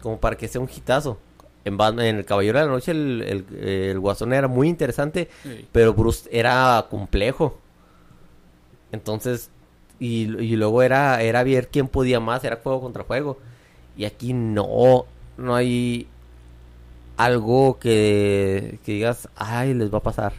como 0.00 0.18
para 0.18 0.36
que 0.36 0.48
sea 0.48 0.60
un 0.60 0.68
hitazo. 0.74 1.18
En, 1.64 1.76
Batman- 1.76 2.06
en 2.06 2.16
El 2.16 2.24
Caballero 2.24 2.58
de 2.60 2.64
la 2.64 2.70
Noche 2.70 2.92
el, 2.92 3.20
el, 3.52 3.58
el 3.68 3.98
Guasón 4.00 4.32
era 4.32 4.48
muy 4.48 4.68
interesante, 4.68 5.28
Sí. 5.42 5.68
pero 5.72 5.92
Bruce 5.92 6.28
era 6.32 6.86
complejo. 6.88 7.58
Entonces, 8.92 9.50
y, 10.00 10.22
y 10.42 10.56
luego 10.56 10.82
era, 10.82 11.22
era 11.22 11.42
ver 11.44 11.68
quién 11.68 11.88
podía 11.88 12.20
más, 12.20 12.44
era 12.44 12.56
juego 12.56 12.80
contra 12.80 13.04
juego. 13.04 13.38
Y 13.96 14.04
aquí 14.04 14.32
no, 14.32 15.06
no 15.36 15.54
hay 15.56 16.08
algo 17.16 17.78
que, 17.78 18.78
que 18.84 18.92
digas, 18.92 19.28
ay, 19.36 19.74
les 19.74 19.92
va 19.92 19.98
a 19.98 20.02
pasar. 20.02 20.32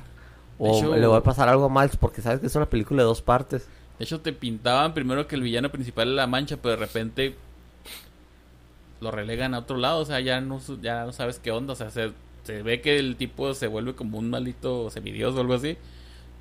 O 0.58 0.78
hecho- 0.78 0.96
le 0.96 1.08
va 1.08 1.18
a 1.18 1.24
pasar 1.24 1.50
algo 1.50 1.66
a 1.66 1.70
Miles 1.70 1.98
porque 1.98 2.22
sabes 2.22 2.40
que 2.40 2.48
es 2.48 2.56
una 2.56 2.70
película 2.70 3.02
de 3.04 3.08
dos 3.08 3.22
partes. 3.22 3.68
De 3.98 4.06
hecho, 4.06 4.22
te 4.22 4.34
pintaban 4.34 4.94
primero 4.94 5.28
que 5.28 5.36
el 5.36 5.42
villano 5.42 5.70
principal 5.72 6.08
era 6.08 6.16
la 6.16 6.28
mancha, 6.28 6.58
pero 6.58 6.72
de 6.72 6.78
repente 6.78 7.36
lo 9.02 9.12
relegan 9.12 9.54
a 9.54 9.60
otro 9.60 9.78
lado. 9.78 10.02
O 10.02 10.06
sea, 10.06 10.20
ya 10.20 10.42
no, 10.42 10.60
ya 10.82 11.06
no 11.06 11.14
sabes 11.14 11.40
qué 11.40 11.52
onda. 11.52 11.74
O 11.74 11.76
sea, 11.76 11.90
se, 11.92 12.12
se 12.44 12.62
ve 12.64 12.82
que 12.82 12.98
el 13.00 13.16
tipo 13.16 13.54
se 13.54 13.68
vuelve 13.68 13.96
como 13.96 14.18
un 14.18 14.30
maldito 14.30 14.90
semidios 14.90 15.36
o 15.36 15.42
algo 15.42 15.54
así. 15.54 15.78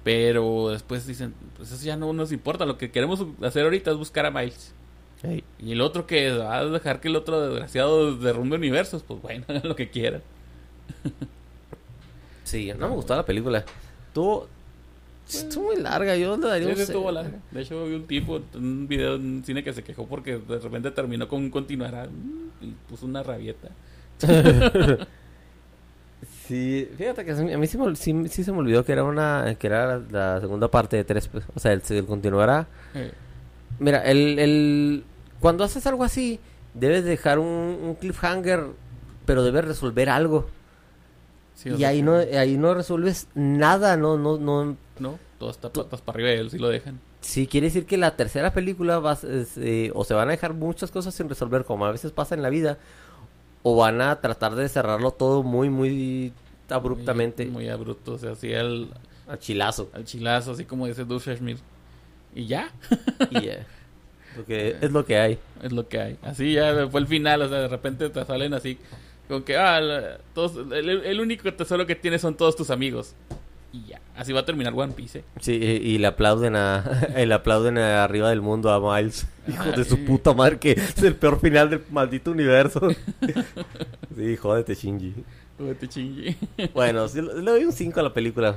Pero 0.04 0.70
después 0.70 1.06
dicen, 1.06 1.34
pues 1.56 1.70
eso 1.72 1.84
ya 1.84 1.96
no 1.96 2.12
nos 2.12 2.32
importa. 2.32 2.64
Lo 2.64 2.78
que 2.78 2.90
queremos 2.90 3.24
hacer 3.42 3.64
ahorita 3.64 3.90
es 3.90 3.96
buscar 3.96 4.24
a 4.26 4.30
Miles. 4.30 4.72
Y 5.58 5.72
el 5.72 5.80
otro 5.80 6.06
que 6.06 6.30
va 6.32 6.58
a 6.58 6.64
dejar 6.64 7.00
que 7.00 7.08
el 7.08 7.16
otro 7.16 7.40
desgraciado 7.48 8.16
derrumbe 8.16 8.56
universos, 8.56 9.02
pues 9.02 9.20
bueno, 9.20 9.44
hagan 9.48 9.62
lo 9.68 9.74
que 9.76 9.90
quieran. 9.90 10.22
Sí, 12.44 12.72
no 12.78 12.88
me 12.88 12.94
gustó 12.94 13.14
la 13.16 13.26
película. 13.26 13.64
Estuvo, 14.06 14.46
estuvo 15.28 15.64
muy 15.66 15.76
larga, 15.76 16.16
yo 16.16 16.36
le 16.36 16.46
daría 16.46 16.66
Sí, 16.66 16.70
un 16.72 16.76
sí, 16.78 16.86
se- 16.86 16.92
estuvo 16.92 17.10
larga. 17.12 17.38
De 17.50 17.60
hecho, 17.62 17.84
vi 17.86 17.94
un 17.96 18.06
tipo 18.06 18.40
en 18.54 18.64
un 18.64 18.88
video 18.88 19.16
en 19.16 19.22
un 19.38 19.44
cine 19.44 19.62
que 19.62 19.72
se 19.72 19.82
quejó 19.82 20.06
porque 20.06 20.38
de 20.38 20.58
repente 20.58 20.90
terminó 20.92 21.28
con 21.28 21.40
un 21.42 21.50
continuará 21.50 22.06
mm, 22.06 22.64
y 22.64 22.74
puso 22.88 23.04
una 23.04 23.22
rabieta. 23.22 23.68
Sí, 26.48 26.88
fíjate 26.96 27.24
que 27.26 27.32
a 27.32 27.34
mí 27.58 27.66
sí, 27.66 27.76
me- 27.78 27.94
sí, 27.94 28.28
sí 28.28 28.42
se 28.42 28.52
me 28.52 28.58
olvidó 28.58 28.82
que 28.84 28.92
era 28.92 29.04
una 29.04 29.54
que 29.58 29.66
era 29.66 29.98
la, 29.98 30.02
la 30.34 30.40
segunda 30.40 30.68
parte 30.70 30.96
de 30.96 31.04
tres, 31.04 31.28
pues. 31.28 31.44
o 31.54 31.60
sea, 31.60 31.72
el, 31.72 31.82
el 31.90 32.06
continuará. 32.06 32.66
Mira, 33.78 34.02
el, 34.04 34.38
el 34.38 35.04
cuando 35.40 35.62
haces 35.62 35.86
algo 35.86 36.04
así, 36.04 36.40
debes 36.74 37.04
dejar 37.04 37.38
un, 37.38 37.46
un 37.46 37.94
cliffhanger, 38.00 38.64
pero 39.26 39.44
debes 39.44 39.64
resolver 39.66 40.08
algo. 40.08 40.48
sí, 41.54 41.68
y 41.68 41.76
sea, 41.76 41.88
ahí 41.88 42.02
no 42.02 42.14
ahí 42.14 42.56
no 42.56 42.72
resuelves 42.74 43.28
nada, 43.34 43.96
no 43.96 44.16
no 44.16 44.38
no 44.38 44.76
No, 44.98 45.18
todo 45.38 45.50
está 45.50 45.70
patas 45.70 46.00
para 46.00 46.16
arriba 46.16 46.30
de 46.30 46.38
él, 46.40 46.50
si 46.50 46.58
lo 46.58 46.68
dejan. 46.68 46.98
Sí, 47.20 47.46
quiere 47.46 47.66
decir 47.66 47.84
que 47.84 47.98
la 47.98 48.16
tercera 48.16 48.52
película 48.52 49.02
es, 49.22 49.58
eh, 49.58 49.90
o 49.94 50.04
se 50.04 50.14
van 50.14 50.28
a 50.28 50.30
dejar 50.30 50.54
muchas 50.54 50.90
cosas 50.90 51.14
sin 51.14 51.28
resolver, 51.28 51.64
como 51.64 51.84
a 51.84 51.90
veces 51.92 52.12
pasa 52.12 52.34
en 52.34 52.42
la 52.42 52.48
vida, 52.48 52.78
o 53.62 53.76
van 53.76 54.00
a 54.00 54.20
tratar 54.20 54.54
de 54.54 54.68
cerrarlo 54.68 55.10
todo 55.10 55.42
muy, 55.42 55.70
muy 55.70 56.32
abruptamente, 56.68 57.44
Muy, 57.44 57.52
muy 57.64 57.68
abrupto, 57.68 58.14
o 58.14 58.18
sea, 58.18 58.32
así 58.32 58.54
al, 58.54 58.88
chilazo. 59.38 59.90
al 59.92 60.04
chilazo, 60.04 60.52
así 60.52 60.64
como 60.64 60.86
dice 60.86 61.04
Dushashmir. 61.04 61.58
Y 62.34 62.46
ya, 62.46 62.72
Y 63.30 63.46
ya. 63.46 63.66
Porque 64.36 64.76
es 64.80 64.92
lo 64.92 65.04
que 65.04 65.18
hay. 65.18 65.38
es 65.62 65.72
lo 65.72 65.88
que 65.88 65.98
hay. 66.00 66.18
Así 66.22 66.52
ya 66.52 66.86
fue 66.88 67.00
el 67.00 67.06
final, 67.06 67.42
o 67.42 67.48
sea, 67.48 67.58
de 67.58 67.68
repente 67.68 68.08
te 68.08 68.24
salen 68.24 68.54
así, 68.54 68.78
como 69.26 69.44
que, 69.44 69.56
ah, 69.56 70.18
todos, 70.34 70.72
el, 70.72 70.88
el 70.88 71.20
único 71.20 71.52
tesoro 71.52 71.86
que 71.86 71.96
tienes 71.96 72.20
son 72.20 72.36
todos 72.36 72.54
tus 72.54 72.70
amigos. 72.70 73.14
Y 73.72 73.84
ya, 73.84 74.00
así 74.16 74.32
va 74.32 74.40
a 74.40 74.44
terminar 74.46 74.72
One 74.74 74.94
Piece. 74.94 75.18
¿eh? 75.18 75.24
Sí, 75.40 75.52
y, 75.52 75.66
y 75.94 75.98
le 75.98 76.06
aplauden 76.06 76.56
a, 76.56 76.84
y 77.16 77.26
le 77.26 77.34
aplauden 77.34 77.76
a 77.78 78.02
arriba 78.02 78.30
del 78.30 78.40
mundo 78.40 78.70
a 78.72 78.80
Miles. 78.96 79.26
Hijo 79.46 79.72
de 79.72 79.84
su 79.84 80.04
puta 80.04 80.32
madre, 80.32 80.58
que 80.58 80.72
es 80.72 80.98
el 81.02 81.14
peor 81.16 81.38
final 81.40 81.68
del 81.70 81.82
maldito 81.90 82.30
universo. 82.30 82.80
sí, 84.16 84.36
jódete, 84.36 84.74
Shinji. 84.74 85.14
Juguete 85.58 85.88
chingue. 85.88 86.36
Bueno, 86.74 87.08
sí, 87.08 87.20
le 87.20 87.50
doy 87.50 87.64
un 87.64 87.72
5 87.72 87.98
a 87.98 88.02
la 88.04 88.14
película. 88.14 88.54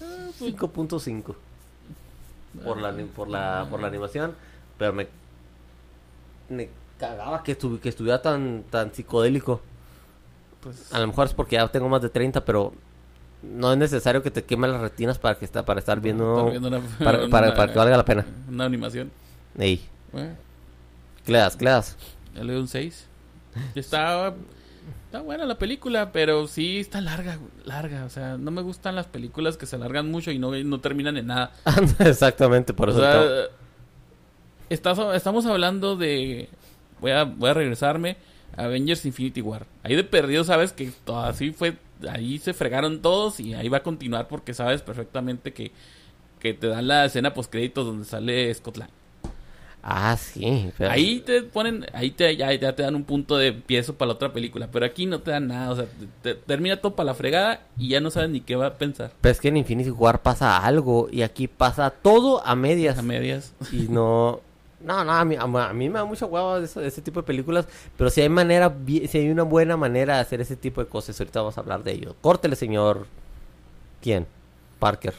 Ah, 0.00 0.28
pues, 0.38 0.54
5.5. 0.54 1.34
Por 2.64 2.80
la, 2.80 2.88
ani- 2.90 3.04
por, 3.04 3.28
la, 3.28 3.66
por 3.68 3.80
la 3.80 3.88
animación. 3.88 4.34
Pero 4.78 4.92
me, 4.92 5.08
me 6.48 6.68
cagaba 6.98 7.42
que, 7.42 7.58
estu- 7.58 7.80
que 7.80 7.88
estuviera 7.88 8.22
tan, 8.22 8.62
tan 8.70 8.94
psicodélico. 8.94 9.60
Pues, 10.60 10.92
A 10.92 11.00
lo 11.00 11.08
mejor 11.08 11.26
es 11.26 11.34
porque 11.34 11.56
ya 11.56 11.66
tengo 11.68 11.88
más 11.88 12.02
de 12.02 12.08
30, 12.08 12.44
pero 12.44 12.72
no 13.42 13.72
es 13.72 13.78
necesario 13.78 14.22
que 14.22 14.30
te 14.30 14.44
quemen 14.44 14.72
las 14.72 14.80
retinas 14.80 15.18
para 15.18 15.36
que 15.38 15.44
está, 15.44 15.64
para 15.64 15.80
estar 15.80 16.00
viendo, 16.00 16.38
estar 16.38 16.50
viendo 16.50 16.68
una- 16.68 16.80
para, 17.04 17.18
una- 17.24 17.54
para 17.54 17.72
que 17.72 17.78
valga 17.78 17.96
la 17.96 18.04
pena. 18.04 18.26
Una 18.48 18.64
animación. 18.64 19.10
Ey, 19.58 19.80
Bueno, 20.12 20.34
¿qué 21.24 21.32
le 21.32 21.38
das? 21.38 21.56
¿Qué 21.56 21.64
le 21.64 21.70
das? 21.70 21.96
ya 22.34 22.44
le 22.44 22.52
doy 22.52 22.62
un 22.62 22.68
6. 22.68 23.06
Está, 23.74 24.34
está 25.06 25.20
buena 25.22 25.44
la 25.46 25.58
película, 25.58 26.12
pero 26.12 26.46
sí 26.46 26.78
está 26.78 27.00
larga, 27.00 27.38
larga. 27.64 28.04
O 28.04 28.10
sea, 28.10 28.36
no 28.36 28.50
me 28.50 28.62
gustan 28.62 28.94
las 28.94 29.06
películas 29.06 29.56
que 29.56 29.66
se 29.66 29.76
alargan 29.76 30.10
mucho 30.10 30.30
y 30.30 30.38
no, 30.38 30.52
no 30.52 30.80
terminan 30.80 31.16
en 31.16 31.26
nada. 31.28 31.52
Exactamente, 31.98 32.72
por 32.74 32.88
O 32.90 32.92
eso. 32.92 33.00
sea, 33.00 33.46
estás- 34.70 35.16
estamos 35.16 35.46
hablando 35.46 35.96
de... 35.96 36.48
Voy 37.00 37.10
a, 37.12 37.24
voy 37.24 37.50
a 37.50 37.54
regresarme 37.54 38.16
a 38.56 38.64
Avengers 38.64 39.04
Infinity 39.06 39.40
War. 39.40 39.66
Ahí 39.82 39.94
de 39.96 40.04
perdido 40.04 40.44
sabes 40.44 40.72
que 40.72 40.92
así 41.24 41.50
fue... 41.52 41.76
Ahí 42.10 42.38
se 42.38 42.52
fregaron 42.54 43.00
todos 43.02 43.40
y 43.40 43.54
ahí 43.54 43.68
va 43.68 43.78
a 43.78 43.82
continuar 43.82 44.28
porque 44.28 44.54
sabes 44.54 44.82
perfectamente 44.82 45.52
que, 45.52 45.72
que 46.40 46.54
te 46.54 46.68
dan 46.68 46.86
la 46.88 47.04
escena 47.06 47.34
post 47.34 47.50
créditos 47.50 47.86
donde 47.86 48.04
sale 48.04 48.52
Scotland. 48.54 48.90
Ah, 49.82 50.16
sí. 50.16 50.70
pero- 50.76 50.90
Ahí 50.90 51.20
te 51.20 51.42
ponen, 51.42 51.86
ahí 51.94 52.10
te, 52.10 52.36
ya, 52.36 52.52
ya 52.52 52.74
te 52.74 52.82
dan 52.82 52.94
un 52.96 53.04
punto 53.04 53.36
de 53.36 53.48
empiezo 53.48 53.94
para 53.94 54.08
la 54.08 54.14
otra 54.14 54.32
película, 54.32 54.68
pero 54.70 54.84
aquí 54.84 55.06
no 55.06 55.20
te 55.20 55.30
dan 55.30 55.46
nada, 55.48 55.70
o 55.70 55.76
sea, 55.76 55.86
te- 55.86 56.34
te- 56.34 56.40
termina 56.42 56.76
todo 56.78 56.94
para 56.96 57.06
la 57.06 57.14
fregada 57.14 57.60
y 57.78 57.88
ya 57.90 58.00
no 58.00 58.10
sabes 58.10 58.28
ni 58.30 58.40
qué 58.40 58.56
va 58.56 58.66
a 58.66 58.74
pensar. 58.74 59.12
Pero 59.20 59.32
es 59.32 59.40
que 59.40 59.48
en 59.48 59.56
Infinity 59.56 59.90
War 59.90 60.20
pasa 60.20 60.58
algo 60.58 61.08
y 61.10 61.22
aquí 61.22 61.46
pasa 61.46 61.90
todo 61.90 62.44
a 62.44 62.54
medias. 62.56 62.98
A 62.98 63.02
medias. 63.02 63.54
Y 63.72 63.88
no... 63.88 64.40
No, 64.80 65.04
no, 65.04 65.12
a 65.12 65.24
mí, 65.24 65.34
a 65.36 65.46
mí- 65.72 65.88
me 65.88 65.98
da 65.98 66.04
mucha 66.04 66.26
hueva 66.26 66.60
de 66.60 66.66
ese 66.86 67.02
tipo 67.02 67.20
de 67.20 67.26
películas, 67.26 67.66
pero 67.96 68.10
si 68.10 68.20
hay 68.20 68.28
manera, 68.28 68.72
si 68.86 69.18
hay 69.18 69.28
una 69.30 69.42
buena 69.42 69.76
manera 69.76 70.14
de 70.16 70.20
hacer 70.20 70.40
ese 70.40 70.54
tipo 70.56 70.80
de 70.82 70.88
cosas, 70.88 71.18
ahorita 71.20 71.40
vamos 71.40 71.58
a 71.58 71.60
hablar 71.62 71.82
de 71.82 71.92
ello. 71.92 72.14
Córtele, 72.20 72.54
señor. 72.54 73.06
¿Quién? 74.00 74.26
Parker. 74.78 75.14